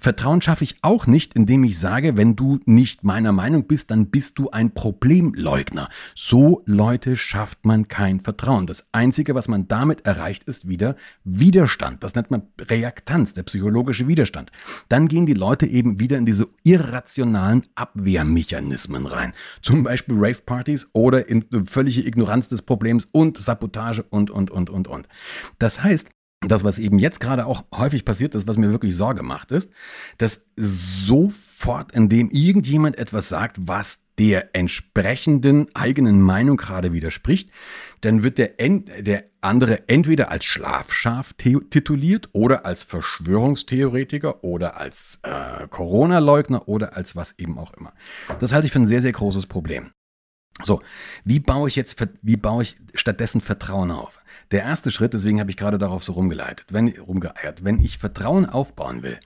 Vertrauen 0.00 0.40
schaffe 0.40 0.64
ich 0.64 0.76
auch 0.82 1.06
nicht, 1.06 1.34
indem 1.34 1.64
ich 1.64 1.78
sage, 1.78 2.16
wenn 2.16 2.36
du 2.36 2.60
nicht 2.66 3.04
meiner 3.04 3.32
Meinung 3.32 3.66
bist, 3.66 3.90
dann 3.90 4.10
bist 4.10 4.38
du 4.38 4.50
ein 4.50 4.74
Problemleugner. 4.74 5.88
So 6.14 6.62
Leute 6.66 7.16
schafft 7.16 7.64
man 7.64 7.88
kein 7.88 8.20
Vertrauen. 8.20 8.66
Das 8.66 8.86
Einzige, 8.92 9.34
was 9.34 9.48
man 9.48 9.68
damit 9.68 10.06
erreicht, 10.06 10.44
ist 10.44 10.68
wieder 10.68 10.96
Widerstand. 11.24 12.04
Das 12.04 12.14
nennt 12.14 12.30
man 12.30 12.42
Reaktanz, 12.60 13.34
der 13.34 13.44
psychologische 13.44 14.08
Widerstand. 14.08 14.52
Dann 14.88 15.08
gehen 15.08 15.26
die 15.26 15.34
Leute 15.34 15.66
eben 15.66 15.98
wieder 15.98 16.18
in 16.18 16.26
diese 16.26 16.48
irrationalen 16.64 17.66
Abwehrmechanismen 17.74 19.06
rein. 19.06 19.32
Zum 19.62 19.82
Beispiel 19.82 20.16
Rave-Partys 20.18 20.88
oder 20.92 21.28
in 21.28 21.44
völlige 21.66 22.06
Ignoranz 22.06 22.48
des 22.48 22.62
Problems 22.62 23.08
und 23.12 23.38
Sabotage 23.38 24.04
und, 24.10 24.30
und, 24.30 24.50
und, 24.50 24.70
und, 24.70 24.88
und. 24.88 25.08
Das 25.58 25.82
heißt, 25.82 26.10
das, 26.46 26.64
was 26.64 26.78
eben 26.78 26.98
jetzt 26.98 27.20
gerade 27.20 27.46
auch 27.46 27.64
häufig 27.74 28.04
passiert 28.04 28.34
ist, 28.34 28.48
was 28.48 28.58
mir 28.58 28.70
wirklich 28.70 28.96
Sorge 28.96 29.22
macht, 29.22 29.50
ist, 29.52 29.70
dass 30.18 30.44
sofort, 30.56 31.92
indem 31.92 32.30
irgendjemand 32.30 32.98
etwas 32.98 33.28
sagt, 33.28 33.56
was 33.60 34.00
der 34.18 34.54
entsprechenden 34.54 35.74
eigenen 35.74 36.20
Meinung 36.20 36.56
gerade 36.56 36.92
widerspricht, 36.92 37.50
dann 38.02 38.22
wird 38.22 38.38
der, 38.38 38.50
der 38.58 39.24
andere 39.40 39.88
entweder 39.88 40.30
als 40.30 40.44
Schlafschaf 40.44 41.32
tituliert 41.34 42.28
oder 42.32 42.66
als 42.66 42.82
Verschwörungstheoretiker 42.82 44.44
oder 44.44 44.76
als 44.78 45.18
äh, 45.22 45.66
Corona-Leugner 45.68 46.68
oder 46.68 46.96
als 46.96 47.16
was 47.16 47.38
eben 47.38 47.58
auch 47.58 47.72
immer. 47.74 47.92
Das 48.38 48.52
halte 48.52 48.66
ich 48.66 48.72
für 48.72 48.80
ein 48.80 48.86
sehr, 48.86 49.02
sehr 49.02 49.12
großes 49.12 49.46
Problem. 49.46 49.92
So, 50.62 50.82
wie 51.24 51.40
baue 51.40 51.68
ich 51.68 51.76
jetzt, 51.76 51.96
wie 52.20 52.36
baue 52.36 52.62
ich 52.62 52.76
stattdessen 52.94 53.40
Vertrauen 53.40 53.90
auf? 53.90 54.20
Der 54.50 54.62
erste 54.62 54.90
Schritt, 54.90 55.14
deswegen 55.14 55.40
habe 55.40 55.50
ich 55.50 55.56
gerade 55.56 55.78
darauf 55.78 56.04
so 56.04 56.12
rumgeleitet, 56.12 56.72
wenn, 56.72 56.88
rumgeeiert, 56.88 57.64
wenn 57.64 57.80
ich 57.80 57.98
Vertrauen 57.98 58.44
aufbauen 58.44 59.02
will, 59.02 59.18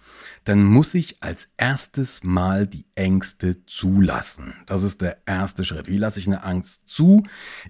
dann 0.45 0.65
muss 0.65 0.95
ich 0.95 1.23
als 1.23 1.49
erstes 1.57 2.23
mal 2.23 2.67
die 2.67 2.87
Ängste 2.95 3.67
zulassen. 3.67 4.55
Das 4.67 4.85
ist 4.85 5.03
der 5.03 5.19
erste 5.27 5.65
Schritt. 5.65 5.89
Wie 5.89 5.99
lasse 5.99 6.21
ich 6.21 6.27
eine 6.27 6.45
Angst 6.45 6.89
zu? 6.89 7.25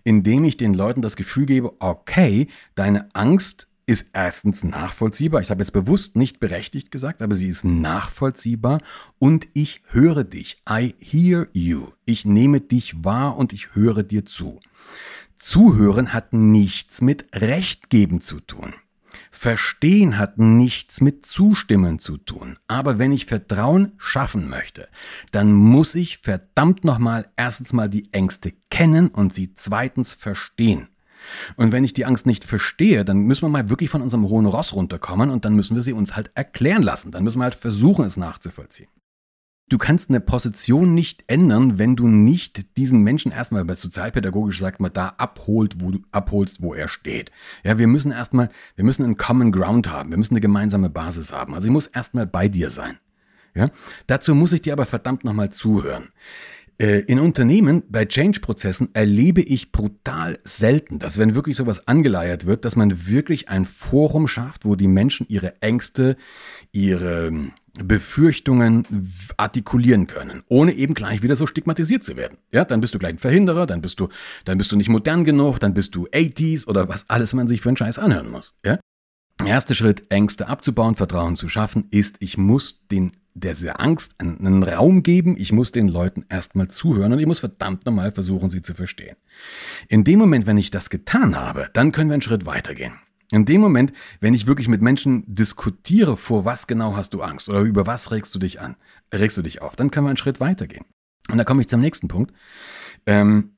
Indem 0.05 0.45
ich 0.45 0.59
den 0.59 0.75
Leuten 0.75 1.01
das 1.01 1.17
Gefühl 1.17 1.47
gebe, 1.47 1.73
okay, 1.81 2.49
deine 2.75 3.09
Angst 3.15 3.69
ist 3.87 4.07
erstens 4.13 4.65
nachvollziehbar. 4.65 5.41
Ich 5.41 5.51
habe 5.51 5.63
jetzt 5.63 5.73
bewusst 5.73 6.17
nicht 6.17 6.41
berechtigt 6.41 6.91
gesagt, 6.91 7.23
aber 7.23 7.35
sie 7.37 7.49
ist 7.49 7.65
nachvollziehbar 7.65 8.81
und 9.19 9.47
ich 9.55 9.83
höre 9.87 10.25
dich. 10.25 10.61
I 10.69 10.95
hear 10.99 11.49
you. 11.53 11.89
Ich 12.05 12.25
nehme 12.25 12.61
dich 12.61 13.05
wahr 13.05 13.37
und 13.37 13.53
ich 13.53 13.75
höre 13.75 14.03
dir 14.03 14.27
zu. 14.27 14.61
Zuhören 15.37 16.13
hat 16.13 16.33
nichts 16.33 17.01
mit 17.01 17.27
Recht 17.33 17.89
geben 17.89 18.21
zu 18.21 18.41
tun. 18.41 18.75
Verstehen 19.31 20.19
hat 20.19 20.39
nichts 20.39 21.01
mit 21.01 21.25
Zustimmen 21.25 21.99
zu 21.99 22.17
tun. 22.17 22.59
Aber 22.67 22.99
wenn 22.99 23.13
ich 23.13 23.27
Vertrauen 23.27 23.93
schaffen 23.99 24.49
möchte, 24.49 24.89
dann 25.31 25.53
muss 25.53 25.95
ich 25.95 26.19
verdammt 26.19 26.85
nochmal 26.85 27.31
erstens 27.37 27.73
mal 27.73 27.89
die 27.89 28.13
Ängste 28.13 28.53
kennen 28.71 29.09
und 29.09 29.33
sie 29.33 29.55
zweitens 29.55 30.13
verstehen. 30.13 30.89
Und 31.57 31.73
wenn 31.73 31.85
ich 31.85 31.93
die 31.93 32.05
Angst 32.05 32.27
nicht 32.27 32.45
verstehe, 32.45 33.05
dann 33.05 33.19
müssen 33.21 33.43
wir 33.43 33.49
mal 33.49 33.69
wirklich 33.69 33.91
von 33.91 34.03
unserem 34.03 34.29
hohen 34.29 34.47
Ross 34.47 34.75
runterkommen 34.75 35.31
und 35.31 35.45
dann 35.45 35.55
müssen 35.55 35.75
wir 35.75 35.83
sie 35.83 35.93
uns 35.93 36.17
halt 36.17 36.31
erklären 36.35 36.83
lassen. 36.83 37.11
Dann 37.11 37.25
müssen 37.25 37.39
wir 37.39 37.45
halt 37.45 37.55
versuchen, 37.55 38.05
es 38.05 38.17
nachzuvollziehen. 38.17 38.89
Du 39.69 39.79
kannst 39.79 40.11
eine 40.11 40.21
Position 40.21 40.95
nicht 40.95 41.25
ändern, 41.27 41.77
wenn 41.77 41.97
du 41.97 42.07
nicht 42.07 42.77
diesen 42.77 43.03
Menschen 43.03 43.33
erstmal, 43.33 43.65
bei 43.65 43.75
sozialpädagogisch 43.75 44.61
sagt 44.61 44.81
man, 44.81 44.93
da 44.93 45.15
abholt, 45.19 45.81
wo 45.81 45.91
du 45.91 45.99
abholst, 46.13 46.63
wo 46.63 46.73
er 46.73 46.87
steht. 46.87 47.33
Ja, 47.65 47.77
wir 47.77 47.89
müssen 47.89 48.13
erstmal, 48.13 48.49
wir 48.77 48.85
müssen 48.85 49.03
einen 49.03 49.17
Common 49.17 49.51
Ground 49.51 49.91
haben. 49.91 50.11
Wir 50.11 50.19
müssen 50.19 50.35
eine 50.35 50.41
gemeinsame 50.41 50.89
Basis 50.89 51.33
haben. 51.33 51.53
Also 51.53 51.67
ich 51.67 51.73
muss 51.73 51.89
erstmal 51.89 52.29
bei 52.29 52.49
dir 52.49 52.71
sein. 52.71 52.99
Ja, 53.57 53.71
dazu 54.07 54.37
muss 54.37 54.53
ich 54.53 54.63
dir 54.63 54.73
aber 54.73 54.87
verdammt 54.87 55.25
nochmal 55.25 55.51
zuhören. 55.51 56.11
Äh, 56.79 57.01
in 57.07 57.19
Unternehmen 57.19 57.85
bei 57.89 58.05
Change-Prozessen 58.05 58.91
erlebe 58.93 59.41
ich 59.41 59.73
brutal 59.73 60.39
selten, 60.45 60.99
dass 60.99 61.17
wenn 61.17 61.35
wirklich 61.35 61.57
sowas 61.57 61.89
angeleiert 61.89 62.47
wird, 62.47 62.67
dass 62.67 62.77
man 62.77 63.07
wirklich 63.07 63.49
ein 63.49 63.65
Forum 63.65 64.29
schafft, 64.29 64.67
wo 64.67 64.77
die 64.77 64.89
Menschen 64.89 65.27
ihre 65.29 65.61
Ängste, 65.63 66.17
ihre 66.73 67.29
hm, 67.29 67.53
Befürchtungen 67.83 68.87
artikulieren 69.37 70.07
können, 70.07 70.43
ohne 70.49 70.73
eben 70.73 70.95
gleich 70.95 71.23
wieder 71.23 71.37
so 71.37 71.47
stigmatisiert 71.47 72.05
zu 72.05 72.17
werden. 72.17 72.39
Ja, 72.53 72.65
dann 72.65 72.81
bist 72.81 72.95
du 72.95 72.99
gleich 72.99 73.15
ein 73.15 73.19
Verhinderer, 73.19 73.67
dann 73.67 73.81
bist 73.81 74.01
du, 74.01 74.09
dann 74.45 74.59
bist 74.59 74.73
du 74.73 74.77
nicht 74.77 74.89
modern 74.89 75.25
genug, 75.25 75.59
dann 75.59 75.75
bist 75.75 75.95
du 75.95 76.07
80s 76.07 76.67
oder 76.67 76.89
was 76.89 77.09
alles 77.09 77.35
man 77.35 77.49
sich 77.49 77.61
für 77.61 77.69
einen 77.71 77.77
Scheiß 77.77 77.99
anhören 77.99 78.31
muss. 78.31 78.55
Ja? 78.65 78.79
Erster 79.47 79.75
Schritt, 79.75 80.11
Ängste 80.11 80.49
abzubauen, 80.49 80.97
Vertrauen 80.97 81.37
zu 81.37 81.49
schaffen, 81.49 81.87
ist, 81.91 82.17
ich 82.21 82.37
muss 82.37 82.87
den 82.91 83.13
dieser 83.37 83.81
Angst 83.81 84.15
einen 84.19 84.63
Raum 84.63 85.03
geben. 85.03 85.37
Ich 85.39 85.53
muss 85.53 85.71
den 85.71 85.89
Leuten 85.89 86.25
erstmal 86.29 86.69
zuhören 86.69 87.13
und 87.13 87.19
ich 87.19 87.27
muss 87.27 87.41
verdammt 87.41 87.85
nochmal 87.85 88.11
versuchen, 88.11 88.51
sie 88.51 88.63
zu 88.63 88.75
verstehen. 88.75 89.17
In 89.89 90.05
dem 90.05 90.19
Moment, 90.19 90.47
wenn 90.47 90.57
ich 90.57 90.71
das 90.71 90.91
getan 90.91 91.37
habe, 91.37 91.69
dann 91.75 91.93
können 91.93 92.09
wir 92.09 92.15
einen 92.15 92.23
Schritt 92.23 92.47
weitergehen. 92.47 92.95
In 93.33 93.45
dem 93.45 93.61
Moment, 93.61 93.93
wenn 94.21 94.35
ich 94.35 94.47
wirklich 94.47 94.69
mit 94.69 94.83
Menschen 94.83 95.25
diskutiere, 95.27 96.17
vor 96.17 96.45
was 96.45 96.67
genau 96.67 96.97
hast 96.97 97.13
du 97.13 97.23
Angst 97.23 97.49
oder 97.49 97.61
über 97.61 97.87
was 97.87 98.11
regst 98.11 98.35
du 98.35 98.39
dich 98.39 98.61
an, 98.61 98.77
regst 99.13 99.37
du 99.37 99.43
dich 99.43 99.63
auf, 99.63 99.77
dann 99.77 99.91
können 99.91 100.07
wir 100.07 100.11
einen 100.11 100.17
Schritt 100.17 100.41
weitergehen. 100.41 100.85
Und 101.31 101.39
da 101.39 101.45
komme 101.45 101.61
ich 101.61 101.69
zum 101.69 101.81
nächsten 101.81 102.09
Punkt. 102.09 102.33
Ähm, 103.05 103.56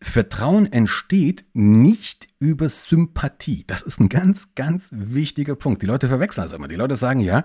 Vertrauen 0.00 0.72
entsteht 0.72 1.44
nicht 1.54 2.28
über 2.38 2.68
Sympathie. 2.68 3.64
Das 3.66 3.82
ist 3.82 4.00
ein 4.00 4.08
ganz, 4.08 4.54
ganz 4.54 4.90
wichtiger 4.92 5.56
Punkt. 5.56 5.82
Die 5.82 5.86
Leute 5.86 6.08
verwechseln 6.08 6.44
das 6.44 6.52
immer. 6.52 6.68
Die 6.68 6.76
Leute 6.76 6.94
sagen 6.94 7.20
ja, 7.20 7.44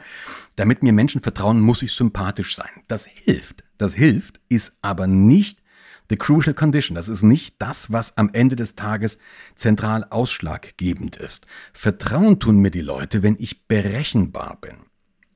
damit 0.55 0.83
mir 0.83 0.93
Menschen 0.93 1.21
vertrauen, 1.21 1.59
muss 1.59 1.81
ich 1.81 1.93
sympathisch 1.93 2.55
sein. 2.55 2.69
Das 2.87 3.05
hilft. 3.05 3.63
Das 3.77 3.95
hilft, 3.95 4.39
ist 4.49 4.73
aber 4.81 5.07
nicht 5.07 5.63
the 6.09 6.15
crucial 6.15 6.53
condition. 6.53 6.95
Das 6.95 7.09
ist 7.09 7.23
nicht 7.23 7.55
das, 7.59 7.91
was 7.91 8.17
am 8.17 8.29
Ende 8.33 8.55
des 8.55 8.75
Tages 8.75 9.17
zentral 9.55 10.05
ausschlaggebend 10.09 11.15
ist. 11.15 11.47
Vertrauen 11.73 12.39
tun 12.39 12.57
mir 12.57 12.71
die 12.71 12.81
Leute, 12.81 13.23
wenn 13.23 13.35
ich 13.39 13.67
berechenbar 13.67 14.57
bin. 14.61 14.75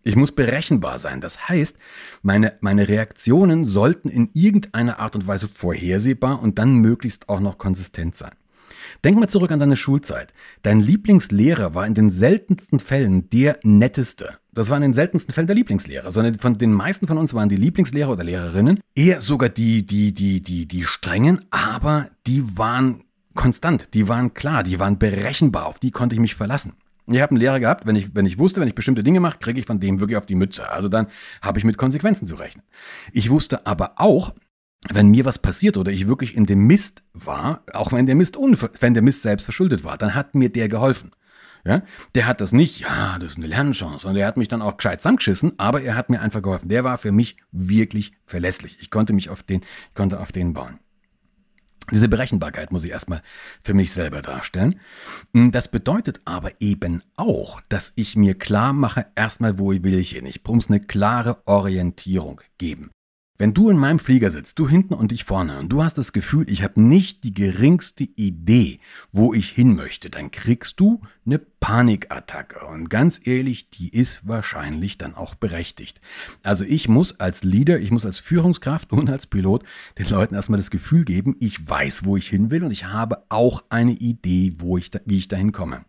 Ich 0.08 0.16
muss 0.16 0.32
berechenbar 0.32 1.00
sein. 1.00 1.20
Das 1.20 1.50
heißt, 1.50 1.76
meine, 2.22 2.54
meine 2.62 2.88
Reaktionen 2.88 3.66
sollten 3.66 4.08
in 4.08 4.30
irgendeiner 4.32 5.00
Art 5.00 5.18
und 5.18 5.28
Weise 5.28 5.50
vorhersehbar 5.50 6.42
und 6.42 6.58
dann 6.60 6.76
möglichst 6.76 7.28
auch 7.28 7.42
noch 7.42 7.58
konsistent 7.58 8.16
sein. 8.16 8.32
Denk 9.04 9.20
mal 9.20 9.28
zurück 9.28 9.52
an 9.52 9.60
deine 9.60 9.76
Schulzeit. 9.76 10.34
Dein 10.64 10.80
Lieblingslehrer 10.80 11.76
war 11.76 11.86
in 11.86 11.94
den 11.94 12.10
seltensten 12.10 12.80
Fällen 12.80 13.30
der 13.32 13.60
netteste. 13.64 14.38
Das 14.54 14.70
war 14.70 14.78
in 14.78 14.84
den 14.84 14.94
seltensten 14.94 15.34
Fällen 15.34 15.48
der 15.48 15.58
Lieblingslehrer, 15.58 16.10
sondern 16.10 16.40
von 16.40 16.58
den 16.58 16.72
meisten 16.72 17.06
von 17.06 17.18
uns 17.18 17.34
waren 17.34 17.50
die 17.50 17.58
Lieblingslehrer 17.58 18.14
oder 18.14 18.24
Lehrerinnen 18.24 18.80
eher 18.96 19.20
sogar 19.20 19.50
die, 19.50 19.86
die, 19.86 20.14
die, 20.14 20.42
die, 20.42 20.70
die 20.70 20.84
strengen, 20.86 21.44
aber 21.50 22.10
die 22.28 22.58
waren 22.58 23.04
konstant, 23.36 23.94
die 23.94 24.08
waren 24.08 24.34
klar, 24.34 24.64
die 24.64 24.80
waren 24.80 25.00
berechenbar, 25.00 25.66
auf 25.66 25.80
die 25.80 25.92
konnte 25.92 26.16
ich 26.16 26.22
mich 26.22 26.36
verlassen. 26.36 26.76
Ich 27.10 27.22
habe 27.22 27.32
einen 27.32 27.40
Lehrer 27.40 27.60
gehabt, 27.60 27.86
wenn 27.86 27.96
ich, 27.96 28.16
wenn 28.16 28.26
ich 28.26 28.38
wusste, 28.38 28.60
wenn 28.60 28.68
ich 28.68 28.76
bestimmte 28.76 29.04
Dinge 29.04 29.22
mache, 29.22 29.40
kriege 29.40 29.60
ich 29.60 29.66
von 29.66 29.80
dem 29.80 30.00
wirklich 30.00 30.18
auf 30.18 30.26
die 30.26 30.36
Mütze. 30.36 30.70
Also 30.70 30.90
dann 30.90 31.08
habe 31.42 31.58
ich 31.58 31.66
mit 31.66 31.78
Konsequenzen 31.78 32.28
zu 32.28 32.36
rechnen. 32.36 32.64
Ich 33.14 33.30
wusste 33.30 33.66
aber 33.66 33.94
auch, 33.96 34.34
wenn 34.90 35.10
mir 35.10 35.26
was 35.26 35.40
passiert 35.40 35.78
oder 35.78 35.92
ich 35.92 36.08
wirklich 36.08 36.36
in 36.36 36.46
dem 36.46 36.68
Mist 36.68 37.04
war, 37.14 37.64
auch 37.74 37.94
wenn 37.94 38.06
der 38.06 38.16
Mist, 38.16 38.38
wenn 38.38 38.94
der 38.94 39.04
Mist 39.04 39.22
selbst 39.22 39.46
verschuldet 39.46 39.84
war, 39.84 39.98
dann 39.98 40.16
hat 40.16 40.36
mir 40.36 40.50
der 40.50 40.68
geholfen. 40.70 41.12
Ja, 41.66 41.82
der 42.16 42.28
hat 42.28 42.40
das 42.40 42.54
nicht, 42.54 42.80
ja, 42.80 43.18
das 43.20 43.32
ist 43.32 43.38
eine 43.38 43.48
Lernchance. 43.48 44.08
Und 44.08 44.16
er 44.16 44.28
hat 44.28 44.38
mich 44.38 44.48
dann 44.48 44.62
auch 44.62 44.78
gescheit 44.78 45.02
zusammengeschissen, 45.02 45.54
aber 45.58 45.82
er 45.82 45.96
hat 45.96 46.10
mir 46.10 46.22
einfach 46.22 46.42
geholfen. 46.42 46.70
Der 46.70 46.84
war 46.84 46.98
für 46.98 47.12
mich 47.12 47.38
wirklich 47.52 48.14
verlässlich. 48.26 48.78
Ich 48.80 48.90
konnte 48.90 49.12
mich 49.12 49.30
auf 49.30 49.44
den, 49.44 49.62
ich 49.62 49.96
konnte 49.96 50.20
auf 50.20 50.32
den 50.32 50.54
bauen. 50.54 50.80
Diese 51.92 52.10
Berechenbarkeit 52.10 52.72
muss 52.72 52.84
ich 52.84 52.92
erstmal 52.92 53.22
für 53.64 53.74
mich 53.74 53.94
selber 53.94 54.22
darstellen. 54.22 54.80
Hm, 55.34 55.52
das 55.52 55.70
bedeutet 55.70 56.20
aber 56.26 56.52
eben 56.60 57.02
auch, 57.16 57.62
dass 57.70 57.94
ich 57.96 58.16
mir 58.16 58.38
klar 58.38 58.74
mache, 58.74 59.06
erstmal, 59.16 59.58
wo 59.58 59.72
will 59.72 59.98
ich 59.98 60.12
hin. 60.12 60.26
Ich 60.26 60.44
muss 60.44 60.70
eine 60.70 60.82
klare 60.82 61.42
Orientierung 61.46 62.42
geben. 62.58 62.92
Wenn 63.40 63.54
du 63.54 63.70
in 63.70 63.78
meinem 63.78 64.00
Flieger 64.00 64.32
sitzt, 64.32 64.58
du 64.58 64.68
hinten 64.68 64.96
und 64.96 65.12
ich 65.12 65.24
vorne, 65.24 65.60
und 65.60 65.70
du 65.70 65.84
hast 65.84 65.96
das 66.00 66.12
Gefühl, 66.12 66.50
ich 66.50 66.64
habe 66.64 66.82
nicht 66.82 67.24
die 67.24 67.36
geringste 67.36 68.04
Idee, 68.04 68.80
wo 69.12 69.32
ich 69.32 69.52
hin 69.52 69.76
möchte, 69.76 70.10
dann 70.10 70.32
kriegst 70.32 70.80
du 70.80 71.02
eine 71.24 71.38
Panikattacke. 71.38 72.66
Und 72.66 72.90
ganz 72.90 73.22
ehrlich, 73.24 73.70
die 73.70 73.90
ist 73.90 74.28
wahrscheinlich 74.28 74.98
dann 74.98 75.14
auch 75.14 75.36
berechtigt. 75.36 76.02
Also 76.42 76.64
ich 76.64 76.90
muss 76.90 77.20
als 77.20 77.44
Leader, 77.44 77.80
ich 77.80 77.92
muss 77.92 78.08
als 78.08 78.18
Führungskraft 78.18 78.92
und 78.92 79.08
als 79.08 79.28
Pilot 79.28 79.64
den 80.00 80.08
Leuten 80.08 80.34
erstmal 80.34 80.58
das 80.58 80.72
Gefühl 80.72 81.06
geben, 81.06 81.36
ich 81.40 81.70
weiß, 81.70 82.06
wo 82.06 82.18
ich 82.18 82.28
hin 82.28 82.50
will 82.50 82.64
und 82.64 82.72
ich 82.72 82.86
habe 82.86 83.24
auch 83.30 83.64
eine 83.70 83.92
Idee, 83.92 84.56
wo 84.58 84.80
ich 84.80 84.90
da, 84.90 85.00
wie 85.06 85.20
ich 85.20 85.28
dahin 85.28 85.52
komme 85.52 85.86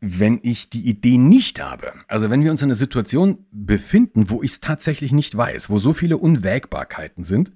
wenn 0.00 0.38
ich 0.42 0.70
die 0.70 0.88
Idee 0.88 1.18
nicht 1.18 1.60
habe, 1.60 1.92
also 2.06 2.30
wenn 2.30 2.44
wir 2.44 2.50
uns 2.50 2.62
in 2.62 2.68
einer 2.68 2.74
Situation 2.74 3.46
befinden, 3.50 4.30
wo 4.30 4.42
ich 4.42 4.52
es 4.52 4.60
tatsächlich 4.60 5.12
nicht 5.12 5.36
weiß, 5.36 5.70
wo 5.70 5.78
so 5.78 5.92
viele 5.92 6.18
Unwägbarkeiten 6.18 7.24
sind, 7.24 7.52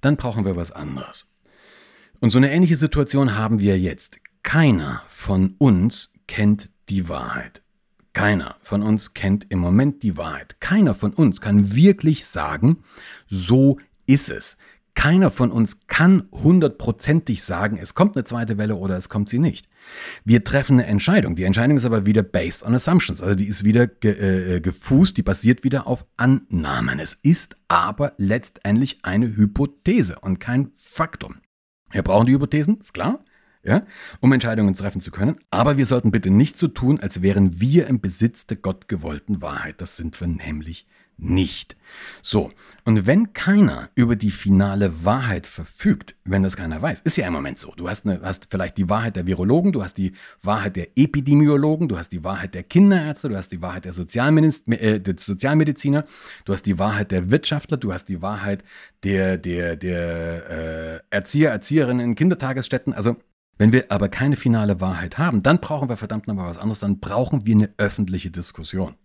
dann 0.00 0.16
brauchen 0.16 0.44
wir 0.44 0.56
was 0.56 0.72
anderes. 0.72 1.32
Und 2.20 2.30
so 2.30 2.38
eine 2.38 2.50
ähnliche 2.50 2.76
Situation 2.76 3.36
haben 3.36 3.58
wir 3.60 3.78
jetzt. 3.78 4.18
Keiner 4.42 5.02
von 5.08 5.54
uns 5.58 6.12
kennt 6.26 6.70
die 6.88 7.08
Wahrheit. 7.08 7.62
Keiner 8.12 8.56
von 8.62 8.82
uns 8.82 9.12
kennt 9.12 9.46
im 9.50 9.58
Moment 9.58 10.02
die 10.02 10.16
Wahrheit. 10.16 10.60
Keiner 10.60 10.94
von 10.94 11.12
uns 11.12 11.40
kann 11.40 11.74
wirklich 11.74 12.24
sagen, 12.24 12.78
so 13.26 13.78
ist 14.06 14.30
es. 14.30 14.56
Keiner 14.96 15.30
von 15.30 15.52
uns 15.52 15.86
kann 15.88 16.26
hundertprozentig 16.32 17.44
sagen, 17.44 17.78
es 17.78 17.94
kommt 17.94 18.16
eine 18.16 18.24
zweite 18.24 18.56
Welle 18.56 18.76
oder 18.76 18.96
es 18.96 19.10
kommt 19.10 19.28
sie 19.28 19.38
nicht. 19.38 19.68
Wir 20.24 20.42
treffen 20.42 20.80
eine 20.80 20.86
Entscheidung. 20.86 21.36
Die 21.36 21.44
Entscheidung 21.44 21.76
ist 21.76 21.84
aber 21.84 22.06
wieder 22.06 22.22
based 22.22 22.64
on 22.64 22.74
assumptions. 22.74 23.22
Also 23.22 23.34
die 23.34 23.44
ist 23.44 23.62
wieder 23.62 23.86
ge 23.86 24.56
äh, 24.56 24.60
gefußt, 24.60 25.14
die 25.14 25.22
basiert 25.22 25.64
wieder 25.64 25.86
auf 25.86 26.06
Annahmen. 26.16 26.98
Es 26.98 27.12
ist 27.22 27.56
aber 27.68 28.14
letztendlich 28.16 29.00
eine 29.02 29.36
Hypothese 29.36 30.18
und 30.18 30.40
kein 30.40 30.70
Faktum. 30.74 31.36
Wir 31.90 32.02
brauchen 32.02 32.26
die 32.26 32.32
Hypothesen, 32.32 32.78
ist 32.80 32.94
klar, 32.94 33.20
ja, 33.62 33.84
um 34.20 34.32
Entscheidungen 34.32 34.72
treffen 34.72 35.02
zu 35.02 35.10
können. 35.10 35.36
Aber 35.50 35.76
wir 35.76 35.84
sollten 35.84 36.10
bitte 36.10 36.30
nicht 36.30 36.56
so 36.56 36.68
tun, 36.68 37.00
als 37.00 37.20
wären 37.20 37.60
wir 37.60 37.86
im 37.86 38.00
Besitz 38.00 38.46
der 38.46 38.56
gottgewollten 38.56 39.42
Wahrheit. 39.42 39.82
Das 39.82 39.96
sind 39.98 40.18
wir 40.18 40.26
nämlich 40.26 40.86
nicht. 41.18 41.76
So, 42.20 42.50
und 42.84 43.06
wenn 43.06 43.32
keiner 43.32 43.90
über 43.94 44.16
die 44.16 44.30
finale 44.30 45.04
Wahrheit 45.04 45.46
verfügt, 45.46 46.14
wenn 46.24 46.42
das 46.42 46.56
keiner 46.56 46.80
weiß, 46.80 47.00
ist 47.00 47.16
ja 47.16 47.26
im 47.26 47.32
Moment 47.32 47.58
so. 47.58 47.72
Du 47.76 47.88
hast, 47.88 48.06
eine, 48.06 48.20
hast 48.22 48.48
vielleicht 48.50 48.76
die 48.76 48.88
Wahrheit 48.88 49.16
der 49.16 49.26
Virologen, 49.26 49.72
du 49.72 49.82
hast 49.82 49.94
die 49.94 50.12
Wahrheit 50.42 50.76
der 50.76 50.88
Epidemiologen, 50.96 51.88
du 51.88 51.96
hast 51.96 52.10
die 52.10 52.22
Wahrheit 52.22 52.54
der 52.54 52.64
Kinderärzte, 52.64 53.28
du 53.28 53.36
hast 53.36 53.50
die 53.50 53.62
Wahrheit 53.62 53.84
der, 53.86 53.92
äh, 53.92 55.00
der 55.00 55.14
Sozialmediziner, 55.18 56.04
du 56.44 56.52
hast 56.52 56.66
die 56.66 56.78
Wahrheit 56.78 57.12
der 57.12 57.30
Wirtschaftler, 57.30 57.76
du 57.76 57.92
hast 57.92 58.06
die 58.06 58.20
Wahrheit 58.20 58.62
der, 59.02 59.38
der, 59.38 59.76
der 59.76 60.50
äh, 60.50 61.00
Erzieher, 61.10 61.50
Erzieherinnen 61.50 62.04
in 62.04 62.14
Kindertagesstätten. 62.14 62.92
Also 62.92 63.16
wenn 63.58 63.72
wir 63.72 63.90
aber 63.90 64.08
keine 64.10 64.36
finale 64.36 64.80
Wahrheit 64.80 65.16
haben, 65.16 65.42
dann 65.42 65.60
brauchen 65.60 65.88
wir 65.88 65.96
verdammt 65.96 66.26
nochmal 66.26 66.46
was 66.46 66.58
anderes, 66.58 66.80
dann 66.80 67.00
brauchen 67.00 67.46
wir 67.46 67.54
eine 67.54 67.70
öffentliche 67.78 68.30
Diskussion. 68.30 68.96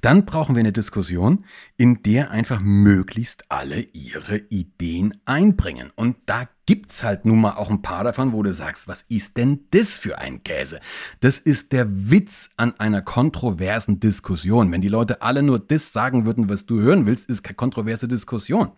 Dann 0.00 0.26
brauchen 0.26 0.54
wir 0.54 0.60
eine 0.60 0.72
Diskussion, 0.72 1.44
in 1.76 2.02
der 2.02 2.30
einfach 2.30 2.60
möglichst 2.60 3.50
alle 3.50 3.80
ihre 3.80 4.38
Ideen 4.48 5.20
einbringen. 5.24 5.90
Und 5.94 6.16
da 6.26 6.48
gibt's 6.66 7.02
halt 7.02 7.24
nun 7.24 7.40
mal 7.40 7.52
auch 7.52 7.70
ein 7.70 7.82
paar 7.82 8.04
davon, 8.04 8.32
wo 8.32 8.42
du 8.42 8.52
sagst, 8.52 8.88
was 8.88 9.02
ist 9.08 9.36
denn 9.36 9.60
das 9.70 9.98
für 9.98 10.18
ein 10.18 10.42
Käse? 10.44 10.80
Das 11.20 11.38
ist 11.38 11.72
der 11.72 11.86
Witz 11.88 12.50
an 12.56 12.78
einer 12.78 13.02
kontroversen 13.02 14.00
Diskussion. 14.00 14.70
Wenn 14.70 14.80
die 14.80 14.88
Leute 14.88 15.22
alle 15.22 15.42
nur 15.42 15.58
das 15.58 15.92
sagen 15.92 16.26
würden, 16.26 16.48
was 16.48 16.66
du 16.66 16.80
hören 16.80 17.06
willst, 17.06 17.28
ist 17.28 17.42
keine 17.42 17.56
kontroverse 17.56 18.08
Diskussion. 18.08 18.72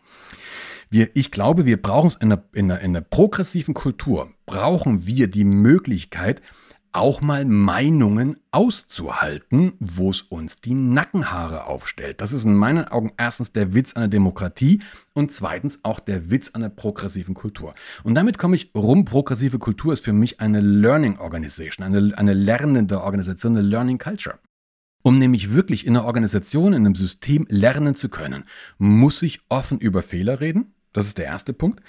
Wir, 0.88 1.10
ich 1.14 1.30
glaube, 1.30 1.66
wir 1.66 1.80
brauchen 1.80 2.08
es 2.08 2.16
in 2.16 2.32
einer, 2.32 2.42
in, 2.52 2.70
einer, 2.70 2.80
in 2.80 2.96
einer 2.96 3.04
progressiven 3.04 3.74
Kultur, 3.74 4.32
brauchen 4.44 5.06
wir 5.06 5.28
die 5.28 5.44
Möglichkeit, 5.44 6.42
auch 6.92 7.20
mal 7.20 7.44
Meinungen 7.44 8.38
auszuhalten, 8.50 9.72
wo 9.78 10.10
es 10.10 10.22
uns 10.22 10.56
die 10.56 10.74
Nackenhaare 10.74 11.66
aufstellt. 11.66 12.20
Das 12.20 12.32
ist 12.32 12.44
in 12.44 12.54
meinen 12.54 12.86
Augen 12.88 13.12
erstens 13.16 13.52
der 13.52 13.74
Witz 13.74 13.94
der 13.94 14.08
Demokratie 14.08 14.82
und 15.14 15.30
zweitens 15.30 15.80
auch 15.84 16.00
der 16.00 16.30
Witz 16.30 16.52
der 16.52 16.68
progressiven 16.68 17.34
Kultur. 17.34 17.74
Und 18.02 18.14
damit 18.14 18.38
komme 18.38 18.56
ich 18.56 18.70
rum. 18.74 19.04
Progressive 19.04 19.58
Kultur 19.58 19.92
ist 19.92 20.04
für 20.04 20.12
mich 20.12 20.40
eine 20.40 20.60
Learning 20.60 21.18
Organization, 21.18 21.84
eine, 21.84 22.16
eine 22.18 22.34
lernende 22.34 23.02
Organisation, 23.02 23.56
eine 23.56 23.66
Learning 23.66 23.98
Culture. 23.98 24.38
Um 25.02 25.18
nämlich 25.18 25.54
wirklich 25.54 25.86
in 25.86 25.96
einer 25.96 26.04
Organisation, 26.04 26.72
in 26.72 26.84
einem 26.84 26.94
System 26.94 27.46
lernen 27.48 27.94
zu 27.94 28.08
können, 28.08 28.44
muss 28.78 29.22
ich 29.22 29.40
offen 29.48 29.78
über 29.78 30.02
Fehler 30.02 30.40
reden. 30.40 30.74
Das 30.92 31.06
ist 31.06 31.18
der 31.18 31.24
erste 31.26 31.52
Punkt. 31.52 31.80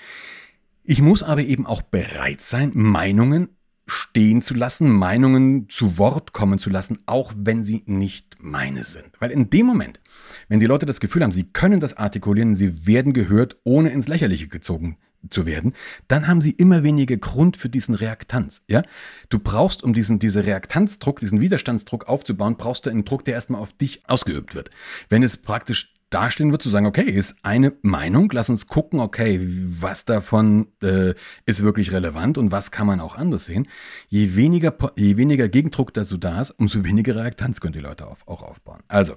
Ich 0.83 1.01
muss 1.01 1.21
aber 1.21 1.41
eben 1.41 1.65
auch 1.65 1.81
bereit 1.81 2.41
sein, 2.41 2.71
Meinungen 2.73 3.49
stehen 3.91 4.41
zu 4.41 4.54
lassen, 4.54 4.89
Meinungen 4.89 5.67
zu 5.69 5.97
Wort 5.97 6.34
kommen 6.34 6.60
zu 6.60 6.69
lassen, 6.69 6.99
auch 7.06 7.34
wenn 7.36 7.63
sie 7.63 7.84
nicht 7.86 8.38
meine 8.39 8.84
sind. 8.84 9.10
Weil 9.19 9.32
in 9.32 9.49
dem 9.49 9.65
Moment, 9.65 9.99
wenn 10.47 10.60
die 10.60 10.65
Leute 10.65 10.86
das 10.86 10.99
Gefühl 10.99 11.23
haben, 11.23 11.32
sie 11.32 11.43
können 11.43 11.80
das 11.80 11.97
artikulieren, 11.97 12.56
sie 12.56 12.88
werden 12.88 13.13
gehört, 13.13 13.58
ohne 13.63 13.89
ins 13.89 14.08
Lächerliche 14.08 14.47
gezogen 14.47 14.97
zu 15.30 15.45
werden, 15.45 15.73
dann 16.08 16.27
haben 16.27 16.41
sie 16.41 16.51
immer 16.51 16.84
weniger 16.84 17.17
Grund 17.17 17.58
für 17.58 17.69
diesen 17.69 17.93
Reaktanz. 17.93 18.63
Ja? 18.67 18.84
Du 19.30 19.39
brauchst, 19.39 19.84
um 19.84 19.93
diesen, 19.93 20.19
diese 20.19 20.45
Reaktanzdruck, 20.45 21.19
diesen 21.19 21.41
Widerstandsdruck 21.41 22.08
aufzubauen, 22.08 22.58
brauchst 22.58 22.86
du 22.86 22.89
einen 22.89 23.06
Druck, 23.06 23.25
der 23.25 23.36
erstmal 23.36 23.62
auf 23.62 23.73
dich 23.73 24.01
ausgeübt 24.08 24.56
wird. 24.56 24.71
Wenn 25.10 25.21
es 25.21 25.38
praktisch 25.38 25.90
dastehen 26.12 26.52
wird, 26.52 26.62
zu 26.62 26.69
sagen, 26.69 26.86
okay, 26.86 27.10
ist 27.10 27.36
eine 27.41 27.74
Meinung, 27.82 28.30
lass 28.32 28.50
uns 28.50 28.67
gucken, 28.67 29.00
okay, 29.00 29.39
was 29.41 30.06
davon 30.06 30.67
äh, 30.84 31.13
ist 31.45 31.63
wirklich 31.63 31.91
relevant 31.91 32.38
und 32.38 32.52
was 32.52 32.71
kann 32.71 32.88
man 32.88 33.00
auch 33.00 33.15
anders 33.15 33.45
sehen. 33.45 33.67
Je 34.08 34.36
weniger, 34.36 34.76
je 34.95 35.17
weniger 35.17 35.50
Gegendruck 35.50 35.93
dazu 35.93 36.17
da 36.17 36.39
ist, 36.41 36.52
umso 36.52 36.84
weniger 36.84 37.15
Reaktanz 37.15 37.60
können 37.60 37.74
die 37.74 37.80
Leute 37.80 38.08
auf, 38.08 38.28
auch 38.28 38.43
aufbauen. 38.43 38.82
Also, 38.88 39.15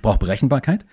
ich 0.00 0.02
brauche 0.02 0.18
Berechenbarkeit. 0.18 0.86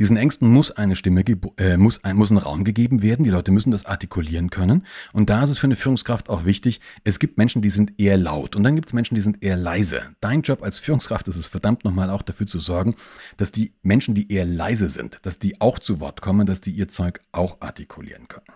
Diesen 0.00 0.16
Ängsten 0.16 0.48
muss 0.48 0.72
eine 0.72 0.96
Stimme, 0.96 1.22
äh, 1.58 1.76
muss, 1.76 2.02
ein, 2.02 2.16
muss 2.16 2.32
ein 2.32 2.38
Raum 2.38 2.64
gegeben 2.64 3.02
werden. 3.02 3.22
Die 3.22 3.30
Leute 3.30 3.52
müssen 3.52 3.70
das 3.70 3.86
artikulieren 3.86 4.50
können. 4.50 4.84
Und 5.12 5.30
da 5.30 5.44
ist 5.44 5.50
es 5.50 5.58
für 5.58 5.68
eine 5.68 5.76
Führungskraft 5.76 6.28
auch 6.28 6.44
wichtig, 6.44 6.80
es 7.04 7.20
gibt 7.20 7.38
Menschen, 7.38 7.62
die 7.62 7.70
sind 7.70 8.00
eher 8.00 8.16
laut 8.16 8.56
und 8.56 8.64
dann 8.64 8.74
gibt 8.74 8.88
es 8.88 8.94
Menschen, 8.94 9.14
die 9.14 9.20
sind 9.20 9.44
eher 9.44 9.56
leise. 9.56 10.02
Dein 10.20 10.42
Job 10.42 10.64
als 10.64 10.80
Führungskraft 10.80 11.28
ist 11.28 11.36
es 11.36 11.46
verdammt 11.46 11.84
nochmal 11.84 12.10
auch 12.10 12.22
dafür 12.22 12.48
zu 12.48 12.58
sorgen, 12.58 12.96
dass 13.36 13.52
die 13.52 13.74
Menschen, 13.82 14.16
die 14.16 14.32
eher 14.32 14.44
leise 14.44 14.88
sind, 14.88 15.20
dass 15.22 15.38
die 15.38 15.60
auch 15.60 15.78
zu 15.78 16.00
Wort 16.00 16.20
kommen, 16.20 16.44
dass 16.44 16.60
die 16.60 16.72
ihr 16.72 16.88
Zeug 16.88 17.20
auch 17.30 17.60
artikulieren 17.60 18.26
können. 18.26 18.46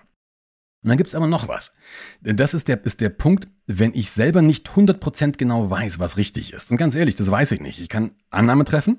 Und 0.83 0.89
dann 0.89 0.99
gibt 0.99 1.09
es 1.11 1.15
aber 1.15 1.29
noch 1.29 1.47
was. 1.47 1.77
Denn 2.23 2.37
das 2.37 2.55
ist 2.55 2.67
der, 2.67 2.85
ist 2.85 3.01
der 3.01 3.11
Punkt, 3.11 3.47
wenn 3.69 3.95
ich 3.95 4.11
selber 4.11 4.43
nicht 4.43 4.69
100% 4.71 5.37
genau 5.39 5.71
weiß, 5.71 6.01
was 6.01 6.17
richtig 6.17 6.53
ist. 6.53 6.73
Und 6.73 6.77
ganz 6.77 6.97
ehrlich, 6.97 7.15
das 7.15 7.31
weiß 7.31 7.53
ich 7.53 7.61
nicht. 7.61 7.81
Ich 7.81 7.89
kann 7.89 8.11
Annahme 8.31 8.65
treffen, 8.65 8.99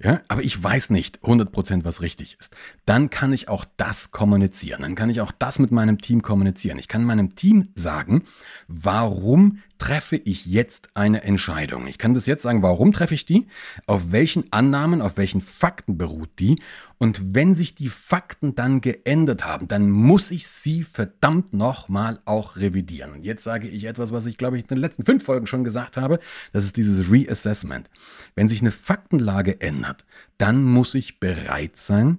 ja, 0.00 0.20
aber 0.28 0.44
ich 0.44 0.62
weiß 0.62 0.90
nicht 0.90 1.20
100%, 1.24 1.84
was 1.84 2.02
richtig 2.02 2.36
ist. 2.38 2.56
Dann 2.86 3.10
kann 3.10 3.32
ich 3.32 3.48
auch 3.48 3.64
das 3.76 4.12
kommunizieren. 4.12 4.82
Dann 4.82 4.94
kann 4.94 5.10
ich 5.10 5.20
auch 5.20 5.32
das 5.32 5.58
mit 5.58 5.72
meinem 5.72 5.98
Team 5.98 6.22
kommunizieren. 6.22 6.78
Ich 6.78 6.86
kann 6.86 7.02
meinem 7.02 7.34
Team 7.34 7.68
sagen, 7.74 8.22
warum 8.68 9.58
treffe 9.78 10.16
ich 10.16 10.46
jetzt 10.46 10.90
eine 10.94 11.22
Entscheidung? 11.22 11.86
Ich 11.86 11.98
kann 11.98 12.14
das 12.14 12.26
jetzt 12.26 12.42
sagen, 12.42 12.62
warum 12.62 12.92
treffe 12.92 13.14
ich 13.14 13.24
die? 13.24 13.46
Auf 13.86 14.10
welchen 14.10 14.52
Annahmen, 14.52 15.00
auf 15.00 15.16
welchen 15.16 15.40
Fakten 15.40 15.96
beruht 15.96 16.30
die? 16.38 16.60
Und 16.98 17.34
wenn 17.34 17.54
sich 17.54 17.74
die 17.74 17.88
Fakten 17.88 18.54
dann 18.54 18.80
geändert 18.80 19.44
haben, 19.44 19.68
dann 19.68 19.88
muss 19.90 20.30
ich 20.30 20.48
sie 20.48 20.82
verdammt 20.82 21.52
nochmal 21.52 22.20
auch 22.24 22.56
revidieren. 22.56 23.12
Und 23.12 23.24
jetzt 23.24 23.44
sage 23.44 23.68
ich 23.68 23.84
etwas, 23.84 24.12
was 24.12 24.26
ich 24.26 24.36
glaube 24.36 24.56
ich 24.56 24.64
in 24.64 24.68
den 24.68 24.78
letzten 24.78 25.04
fünf 25.04 25.24
Folgen 25.24 25.46
schon 25.46 25.64
gesagt 25.64 25.96
habe. 25.96 26.18
Das 26.52 26.64
ist 26.64 26.76
dieses 26.76 27.10
Reassessment. 27.10 27.88
Wenn 28.34 28.48
sich 28.48 28.60
eine 28.60 28.72
Faktenlage 28.72 29.60
ändert, 29.60 30.04
dann 30.38 30.62
muss 30.64 30.94
ich 30.94 31.20
bereit 31.20 31.76
sein, 31.76 32.18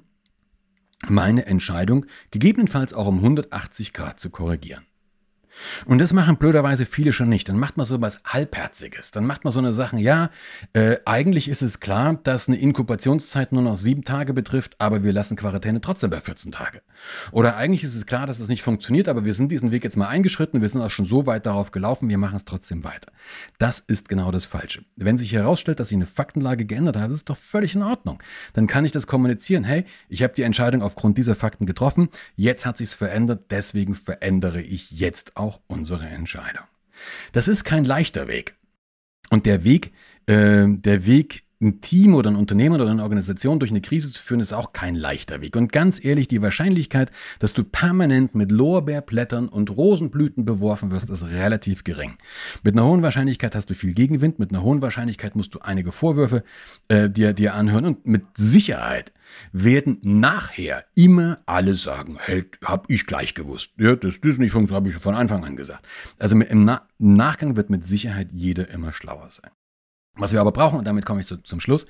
meine 1.08 1.46
Entscheidung 1.46 2.06
gegebenenfalls 2.32 2.94
auch 2.94 3.08
um 3.08 3.18
180 3.18 3.94
Grad 3.94 4.20
zu 4.20 4.30
korrigieren. 4.30 4.89
Und 5.86 6.00
das 6.00 6.14
machen 6.14 6.38
blöderweise 6.38 6.86
viele 6.86 7.14
schon 7.14 7.30
nicht. 7.30 7.50
Dann 7.50 7.58
macht 7.58 7.78
man 7.78 7.86
so 7.86 8.02
was 8.02 8.22
Halbherziges. 8.26 9.12
Dann 9.12 9.26
macht 9.26 9.44
man 9.44 9.52
so 9.52 9.60
eine 9.60 9.74
Sache, 9.74 9.98
ja, 9.98 10.30
äh, 10.74 10.98
eigentlich 11.06 11.48
ist 11.50 11.62
es 11.62 11.80
klar, 11.80 12.20
dass 12.24 12.48
eine 12.48 12.58
Inkubationszeit 12.58 13.52
nur 13.52 13.62
noch 13.62 13.78
sieben 13.78 14.04
Tage 14.04 14.34
betrifft, 14.34 14.76
aber 14.80 15.04
wir 15.04 15.14
lassen 15.14 15.36
Quarantäne 15.36 15.82
trotzdem 15.82 16.10
bei 16.10 16.22
14 16.22 16.52
Tage. 16.52 16.82
Oder 17.32 17.56
eigentlich 17.58 17.84
ist 17.84 17.96
es 17.96 18.06
klar, 18.06 18.28
dass 18.28 18.40
es 18.40 18.48
nicht 18.48 18.62
funktioniert, 18.62 19.08
aber 19.08 19.26
wir 19.26 19.34
sind 19.34 19.52
diesen 19.52 19.72
Weg 19.72 19.84
jetzt 19.84 19.98
mal 19.98 20.08
eingeschritten, 20.08 20.62
wir 20.62 20.70
sind 20.70 20.82
auch 20.82 20.90
schon 20.90 21.06
so 21.06 21.26
weit 21.26 21.46
darauf 21.46 21.72
gelaufen, 21.72 22.10
wir 22.10 22.18
machen 22.18 22.36
es 22.36 22.46
trotzdem 22.46 22.84
weiter. 22.84 23.12
Das 23.58 23.80
ist 23.80 24.10
genau 24.10 24.32
das 24.32 24.46
Falsche. 24.46 24.84
Wenn 24.96 25.18
sich 25.18 25.32
herausstellt, 25.34 25.80
dass 25.80 25.90
sich 25.90 25.96
eine 25.96 26.06
Faktenlage 26.06 26.66
geändert 26.66 26.98
hat, 26.98 27.12
ist 27.12 27.30
doch 27.30 27.38
völlig 27.38 27.76
in 27.76 27.84
Ordnung. 27.84 28.22
Dann 28.54 28.68
kann 28.68 28.86
ich 28.86 28.92
das 28.92 29.08
kommunizieren. 29.08 29.64
Hey, 29.64 29.86
ich 30.08 30.24
habe 30.24 30.34
die 30.34 30.44
Entscheidung 30.44 30.82
aufgrund 30.82 31.18
dieser 31.18 31.36
Fakten 31.36 31.66
getroffen, 31.66 32.10
jetzt 32.36 32.66
hat 32.66 32.78
sich's 32.78 32.94
verändert, 32.94 33.46
deswegen 33.50 33.96
verändere 33.96 34.62
ich 34.62 34.92
jetzt 34.92 35.38
auch 35.40 35.62
unsere 35.68 36.08
Entscheidung. 36.08 36.66
Das 37.32 37.48
ist 37.48 37.64
kein 37.64 37.86
leichter 37.86 38.28
Weg. 38.28 38.56
Und 39.30 39.46
der 39.46 39.64
Weg, 39.64 39.94
äh, 40.26 40.66
der 40.68 41.06
Weg 41.06 41.44
ein 41.62 41.82
Team 41.82 42.14
oder 42.14 42.30
ein 42.30 42.38
Unternehmen 42.38 42.80
oder 42.80 42.90
eine 42.90 43.04
Organisation 43.04 43.60
durch 43.60 43.72
eine 43.72 43.82
Krise 43.82 44.10
zu 44.10 44.22
führen, 44.22 44.40
ist 44.40 44.54
auch 44.54 44.72
kein 44.72 44.96
leichter 44.96 45.42
Weg. 45.42 45.58
Und 45.58 45.74
ganz 45.74 46.04
ehrlich, 46.04 46.30
die 46.30 46.42
Wahrscheinlichkeit, 46.42 47.12
dass 47.40 47.54
du 47.54 47.66
permanent 47.66 48.34
mit 48.34 48.50
Lorbeerblättern 48.52 49.50
und 49.50 49.76
Rosenblüten 49.76 50.46
beworfen 50.46 50.92
wirst, 50.92 51.10
ist 51.10 51.26
relativ 51.26 51.84
gering. 51.84 52.16
Mit 52.64 52.76
einer 52.76 52.86
hohen 52.86 53.04
Wahrscheinlichkeit 53.04 53.56
hast 53.56 53.70
du 53.70 53.76
viel 53.76 53.94
Gegenwind, 53.94 54.40
mit 54.40 54.52
einer 54.52 54.64
hohen 54.64 54.82
Wahrscheinlichkeit 54.82 55.36
musst 55.36 55.54
du 55.54 55.60
einige 55.60 55.92
Vorwürfe 55.92 56.44
äh, 56.88 57.10
dir, 57.10 57.34
dir 57.34 57.56
anhören 57.56 57.86
und 57.86 58.08
mit 58.08 58.24
Sicherheit 58.36 59.12
werden 59.52 60.00
nachher 60.02 60.86
immer 60.96 61.40
alle 61.46 61.76
sagen, 61.76 62.18
hey, 62.20 62.46
hab 62.64 62.90
ich 62.90 63.06
gleich 63.06 63.34
gewusst. 63.34 63.72
Ja, 63.78 63.96
dass 63.96 64.22
das 64.22 64.38
nicht 64.38 64.52
funktioniert, 64.52 64.72
habe 64.72 64.90
ich 64.90 64.96
von 64.96 65.16
Anfang 65.16 65.44
an 65.44 65.58
gesagt. 65.58 65.86
Also 66.18 66.40
im, 66.40 66.64
Na 66.64 66.88
Nachgang 66.98 67.56
wird 67.58 67.70
mit 67.70 67.86
Sicherheit 67.86 68.30
jeder 68.32 68.70
immer 68.70 68.94
schlauer 68.94 69.30
sein. 69.30 69.52
Was 70.20 70.34
wir 70.34 70.42
aber 70.42 70.52
brauchen, 70.52 70.78
und 70.78 70.86
damit 70.86 71.06
komme 71.06 71.22
ich 71.22 71.28
zu, 71.28 71.38
zum 71.38 71.60
Schluss, 71.60 71.86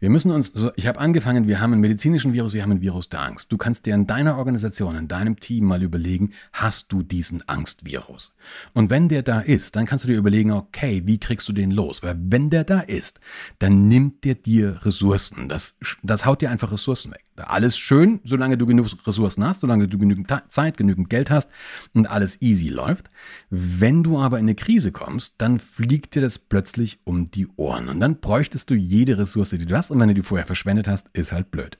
wir 0.00 0.10
müssen 0.10 0.30
uns, 0.30 0.48
so, 0.48 0.72
ich 0.76 0.86
habe 0.86 0.98
angefangen, 0.98 1.46
wir 1.46 1.60
haben 1.60 1.72
einen 1.72 1.80
medizinischen 1.80 2.32
Virus, 2.32 2.52
wir 2.52 2.62
haben 2.62 2.72
ein 2.72 2.80
Virus 2.80 3.08
der 3.08 3.22
Angst. 3.22 3.52
Du 3.52 3.56
kannst 3.56 3.86
dir 3.86 3.94
in 3.94 4.06
deiner 4.06 4.36
Organisation, 4.38 4.96
in 4.96 5.08
deinem 5.08 5.38
Team 5.38 5.66
mal 5.66 5.82
überlegen, 5.82 6.32
hast 6.52 6.92
du 6.92 7.02
diesen 7.02 7.48
Angstvirus? 7.48 8.34
Und 8.74 8.90
wenn 8.90 9.08
der 9.08 9.22
da 9.22 9.40
ist, 9.40 9.76
dann 9.76 9.86
kannst 9.86 10.04
du 10.04 10.08
dir 10.08 10.18
überlegen, 10.18 10.50
okay, 10.50 11.02
wie 11.04 11.18
kriegst 11.18 11.48
du 11.48 11.52
den 11.52 11.70
los? 11.70 12.02
Weil 12.02 12.16
wenn 12.18 12.50
der 12.50 12.64
da 12.64 12.80
ist, 12.80 13.20
dann 13.58 13.88
nimmt 13.88 14.24
der 14.24 14.34
dir 14.34 14.84
Ressourcen. 14.84 15.48
Das, 15.48 15.76
das 16.02 16.26
haut 16.26 16.42
dir 16.42 16.50
einfach 16.50 16.72
Ressourcen 16.72 17.12
weg. 17.12 17.24
Alles 17.36 17.78
schön, 17.78 18.20
solange 18.24 18.58
du 18.58 18.66
genug 18.66 18.88
Ressourcen 19.06 19.44
hast, 19.44 19.60
solange 19.60 19.88
du 19.88 19.98
genügend 19.98 20.32
Zeit, 20.48 20.76
genügend 20.76 21.08
Geld 21.08 21.30
hast 21.30 21.48
und 21.94 22.06
alles 22.06 22.40
easy 22.42 22.68
läuft. 22.68 23.08
Wenn 23.48 24.02
du 24.02 24.18
aber 24.18 24.38
in 24.38 24.44
eine 24.44 24.54
Krise 24.54 24.92
kommst, 24.92 25.36
dann 25.38 25.58
fliegt 25.58 26.14
dir 26.14 26.22
das 26.22 26.38
plötzlich 26.38 26.98
um 27.04 27.30
die 27.30 27.48
Ohren. 27.56 27.88
Und 27.88 28.00
dann 28.00 28.20
bräuchtest 28.20 28.68
du 28.70 28.74
jede 28.74 29.16
Ressource, 29.16 29.50
die 29.50 29.64
du 29.64 29.76
hast. 29.76 29.90
Und 29.90 30.00
wenn 30.00 30.08
du 30.08 30.14
die 30.14 30.22
vorher 30.22 30.46
verschwendet 30.46 30.86
hast, 30.86 31.08
ist 31.12 31.32
halt 31.32 31.50
blöd. 31.50 31.78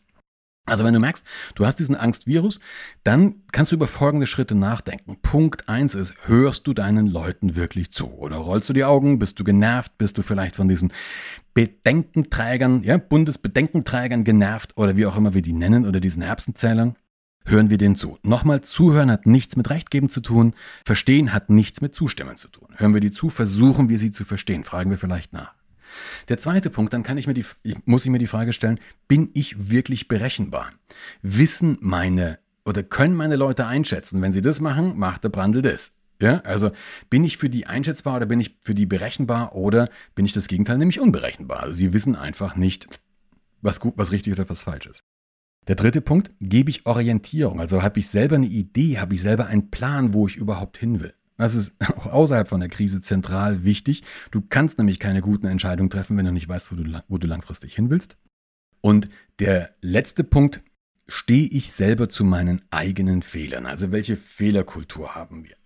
Also 0.71 0.85
wenn 0.85 0.95
du 0.95 1.01
merkst, 1.01 1.27
du 1.55 1.67
hast 1.67 1.79
diesen 1.79 1.97
Angstvirus, 1.97 2.61
dann 3.05 3.37
kannst 3.53 3.73
du 3.73 3.77
über 3.77 3.87
folgende 3.87 4.27
Schritte 4.27 4.55
nachdenken. 4.55 5.17
Punkt 5.21 5.69
eins 5.69 5.95
ist, 5.95 6.15
hörst 6.27 6.67
du 6.67 6.73
deinen 6.73 7.07
Leuten 7.07 7.57
wirklich 7.57 7.91
zu? 7.91 8.07
Oder 8.07 8.37
rollst 8.37 8.69
du 8.69 8.73
die 8.73 8.85
Augen? 8.85 9.19
Bist 9.19 9.39
du 9.39 9.45
genervt? 9.45 9.99
Bist 9.99 10.17
du 10.17 10.23
vielleicht 10.23 10.57
von 10.57 10.69
diesen 10.69 10.93
Bedenkenträgern, 11.55 12.83
ja, 12.85 12.97
Bundesbedenkenträgern 12.97 14.25
genervt 14.25 14.77
oder 14.77 14.97
wie 14.97 15.07
auch 15.07 15.17
immer 15.17 15.35
wir 15.35 15.43
die 15.43 15.53
nennen 15.53 15.87
oder 15.87 16.01
diesen 16.01 16.23
Erbsenzählern? 16.23 16.97
Hören 17.47 17.71
wir 17.71 17.79
denen 17.79 17.97
zu. 17.97 18.19
Nochmal, 18.23 18.61
zuhören 18.61 19.11
hat 19.11 19.27
nichts 19.27 19.57
mit 19.57 19.71
Rechtgeben 19.71 20.09
zu 20.09 20.21
tun. 20.21 20.55
Verstehen 20.85 21.33
hat 21.33 21.51
nichts 21.51 21.81
mit 21.81 21.95
Zustimmen 21.95 22.37
zu 22.37 22.49
tun. 22.49 22.69
Hören 22.77 22.95
wir 22.95 23.01
die 23.01 23.11
zu, 23.11 23.31
versuchen 23.31 23.89
wir 23.89 23.99
sie 23.99 24.13
zu 24.13 24.25
verstehen. 24.25 24.63
Fragen 24.63 24.91
wir 24.91 24.99
vielleicht 24.99 25.33
nach. 25.33 25.55
Der 26.29 26.39
zweite 26.39 26.71
Punkt, 26.71 26.93
dann 26.93 27.03
kann 27.03 27.19
ich 27.19 27.27
mir 27.27 27.35
die, 27.35 27.45
muss 27.85 28.05
ich 28.05 28.11
mir 28.11 28.19
die 28.19 28.27
Frage 28.27 28.53
stellen, 28.53 28.81
bin 29.09 29.31
ich 29.35 29.71
wirklich 29.71 30.09
berechenbar? 30.09 30.71
Wissen 31.23 31.79
meine 31.81 32.39
oder 32.65 32.83
können 32.83 33.15
meine 33.15 33.37
Leute 33.37 33.67
einschätzen, 33.67 34.23
wenn 34.23 34.33
sie 34.33 34.43
das 34.43 34.61
machen, 34.61 34.99
macht 34.99 35.25
der 35.25 35.31
Brandl 35.31 35.63
das. 35.63 35.93
Ja, 36.21 36.41
also 36.41 36.71
bin 37.09 37.25
ich 37.25 37.39
für 37.39 37.49
die 37.49 37.67
einschätzbar 37.67 38.17
oder 38.17 38.27
bin 38.27 38.41
ich 38.41 38.59
für 38.61 38.75
die 38.75 38.85
berechenbar 38.85 39.55
oder 39.55 39.89
bin 40.15 40.27
ich 40.27 40.35
das 40.35 40.49
Gegenteil, 40.49 40.77
nämlich 40.77 41.01
unberechenbar? 41.01 41.61
Also 41.61 41.79
sie 41.79 41.93
wissen 41.95 42.15
einfach 42.15 42.57
nicht, 42.57 42.87
was 43.63 43.81
gut, 43.81 43.95
was 43.97 44.13
richtig 44.13 44.35
oder 44.35 44.49
was 44.49 44.63
falsch 44.63 44.87
ist. 44.87 45.01
Der 45.67 45.77
dritte 45.77 46.01
Punkt, 46.01 46.31
gebe 46.41 46.71
ich 46.71 46.87
Orientierung, 46.87 47.61
also 47.61 47.83
habe 47.83 47.99
ich 47.99 48.09
selber 48.09 48.37
eine 48.37 48.47
Idee, 48.47 48.99
habe 48.99 49.15
ich 49.15 49.23
selber 49.23 49.47
einen 49.47 49.71
Plan, 49.71 50.13
wo 50.13 50.27
ich 50.27 50.37
überhaupt 50.37 50.79
hin 50.79 51.01
will. 51.01 51.15
Das 51.41 51.55
ist 51.55 51.73
auch 51.97 52.07
außerhalb 52.07 52.49
von 52.49 52.61
der 52.61 52.69
Krise 52.69 53.01
zentral 53.01 53.65
wichtig. 53.65 54.03
Du 54.31 54.43
kannst 54.43 54.79
nämlich 54.79 54.99
keine 54.99 55.23
guten 55.23 55.47
Entscheidungen 55.47 55.91
treffen, 55.91 56.17
wenn 56.17 56.27
du 56.27 56.33
nicht 56.33 56.49
weißt, 56.49 56.71
wo 56.71 56.77
du, 56.77 57.03
wo 57.09 57.19
du 57.19 57.27
langfristig 57.27 57.75
hin 57.75 57.91
willst. 57.91 58.17
Und 58.81 59.09
der 59.39 59.75
letzte 59.81 60.25
Punkt, 60.25 60.63
stehe 61.09 61.49
ich 61.49 61.73
selber 61.73 62.09
zu 62.09 62.25
meinen 62.25 62.63
eigenen 62.71 63.23
Fehlern? 63.23 63.67
Also 63.67 63.91
welche 63.91 64.17
Fehlerkultur 64.17 65.15
haben 65.15 65.45
wir? 65.45 65.57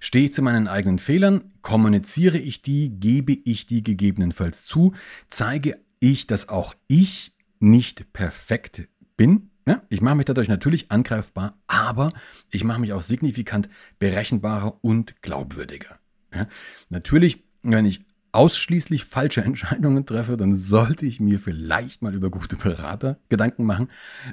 Stehe 0.00 0.26
ich 0.26 0.34
zu 0.34 0.42
meinen 0.42 0.68
eigenen 0.68 0.98
Fehlern? 0.98 1.52
Kommuniziere 1.62 2.38
ich 2.38 2.60
die? 2.60 2.90
Gebe 2.90 3.32
ich 3.44 3.66
die 3.66 3.82
gegebenenfalls 3.82 4.64
zu? 4.64 4.94
Zeige 5.28 5.78
ich, 6.00 6.26
dass 6.26 6.48
auch 6.48 6.74
ich 6.88 7.32
nicht 7.60 8.12
perfekt 8.12 8.88
bin? 9.16 9.49
Ja, 9.70 9.82
ich 9.88 10.00
mache 10.00 10.16
mich 10.16 10.26
dadurch 10.26 10.48
natürlich 10.48 10.90
angreifbar, 10.90 11.56
aber 11.68 12.12
ich 12.50 12.64
mache 12.64 12.80
mich 12.80 12.92
auch 12.92 13.02
signifikant 13.02 13.68
berechenbarer 14.00 14.76
und 14.80 15.22
glaubwürdiger. 15.22 16.00
Ja, 16.34 16.48
natürlich, 16.88 17.44
wenn 17.62 17.84
ich 17.84 18.04
ausschließlich 18.32 19.04
falsche 19.04 19.42
Entscheidungen 19.44 20.04
treffe, 20.06 20.36
dann 20.36 20.54
sollte 20.54 21.06
ich 21.06 21.20
mir 21.20 21.38
vielleicht 21.38 22.02
mal 22.02 22.12
über 22.16 22.30
gute 22.30 22.56
Berater 22.56 23.20
Gedanken 23.28 23.62
machen. 23.62 23.90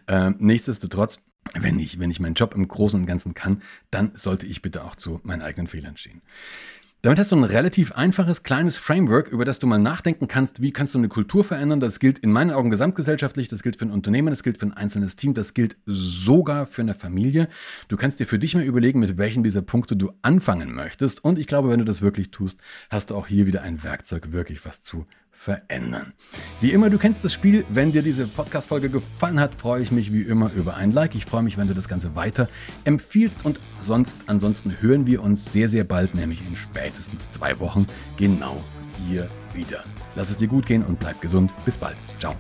Ähm, 0.08 0.38
nichtsdestotrotz, 0.39 1.19
wenn 1.54 1.78
ich, 1.78 2.00
wenn 2.00 2.10
ich 2.10 2.19
meinen 2.19 2.34
Job 2.34 2.56
im 2.56 2.67
Großen 2.67 3.00
und 3.00 3.06
Ganzen 3.06 3.36
kann, 3.36 3.62
dann 3.91 4.13
sollte 4.15 4.47
ich 4.47 4.63
bitte 4.63 4.84
auch 4.84 4.95
zu 4.95 5.21
meinen 5.21 5.43
eigenen 5.43 5.67
Fehlern 5.67 5.97
stehen. 5.97 6.23
Damit 7.08 7.20
hast 7.20 7.32
du 7.32 7.38
ein 7.38 7.46
relativ 7.46 7.93
einfaches, 7.93 8.43
kleines 8.43 8.76
Framework, 8.76 9.30
über 9.30 9.46
das 9.46 9.60
du 9.60 9.65
mal 9.65 9.78
nachdenken 9.78 10.28
kannst, 10.28 10.62
wie 10.62 10.74
kannst 10.74 10.93
du 10.93 10.98
eine 10.98 11.08
Kultur 11.08 11.46
verändern. 11.46 11.80
Das 11.80 12.00
gilt 12.00 12.20
in 12.20 12.34
meinen 12.34 12.52
Augen 12.52 12.70
gesamtgesellschaftlich, 12.70 13.48
das 13.48 13.63
gilt 13.63 13.78
für 13.78 13.86
ein 13.86 13.91
Unternehmen, 13.91 14.28
das 14.28 14.43
gilt 14.43 14.58
für 14.58 14.65
ein 14.65 14.74
einzelnes 14.74 15.15
Team, 15.15 15.34
das 15.34 15.54
gilt 15.54 15.78
sogar 15.86 16.65
für 16.65 16.82
eine 16.82 16.96
Familie. 16.96 17.48
Du 17.88 17.96
kannst 17.96 18.20
dir 18.20 18.28
für 18.28 18.39
dich 18.39 18.56
mal 18.56 18.63
überlegen, 18.63 19.00
mit 19.00 19.17
welchen 19.17 19.41
dieser 19.41 19.62
Punkte 19.62 19.96
du 19.96 20.12
anfangen 20.22 20.76
möchtest. 20.76 21.24
Und 21.24 21.39
ich 21.39 21.48
glaube, 21.48 21.70
wenn 21.70 21.80
du 21.80 21.86
das 21.86 22.02
wirklich 22.02 22.30
tust, 22.30 22.60
hast 22.89 23.12
du 23.12 23.15
auch 23.15 23.28
hier 23.28 23.48
wieder 23.48 23.62
ein 23.62 23.86
Werkzeug, 23.86 24.34
wirklich 24.34 24.65
was 24.65 24.82
zu 24.82 25.06
verändern. 25.38 26.13
Wie 26.60 26.71
immer, 26.73 26.89
du 26.89 26.97
kennst 26.97 27.23
das 27.23 27.32
Spiel. 27.32 27.63
Wenn 27.69 27.91
dir 27.91 28.02
diese 28.02 28.28
Podcast-Folge 28.28 28.89
gefallen 28.89 29.39
hat, 29.39 29.54
freue 29.54 29.82
ich 29.82 29.91
mich 29.91 30.12
wie 30.12 30.23
immer 30.23 30.52
über 30.52 30.76
ein 30.76 30.91
Like. 30.91 31.15
Ich 31.15 31.26
freue 31.26 31.43
mich, 31.43 31.58
wenn 31.58 31.67
du 31.67 31.76
das 31.76 31.88
Ganze 31.88 32.15
weiter 32.15 32.50
empfiehlst. 32.84 33.45
Und 33.45 33.60
sonst, 33.80 34.17
ansonsten 34.26 34.82
hören 34.82 35.06
wir 35.06 35.23
uns 35.23 35.52
sehr, 35.54 35.69
sehr 35.69 35.84
bald, 35.84 36.15
nämlich 36.15 36.45
in 36.45 36.56
spätestens 36.56 37.30
zwei 37.30 37.60
Wochen, 37.60 37.86
genau 38.17 38.58
hier 39.08 39.28
wieder. 39.54 39.84
Lass 40.15 40.32
es 40.32 40.38
dir 40.38 40.47
gut 40.47 40.65
gehen 40.65 40.84
und 40.84 41.00
bleib 41.00 41.21
gesund. 41.21 41.54
Bis 41.65 41.78
bald. 41.78 41.97
Ciao. 42.19 42.36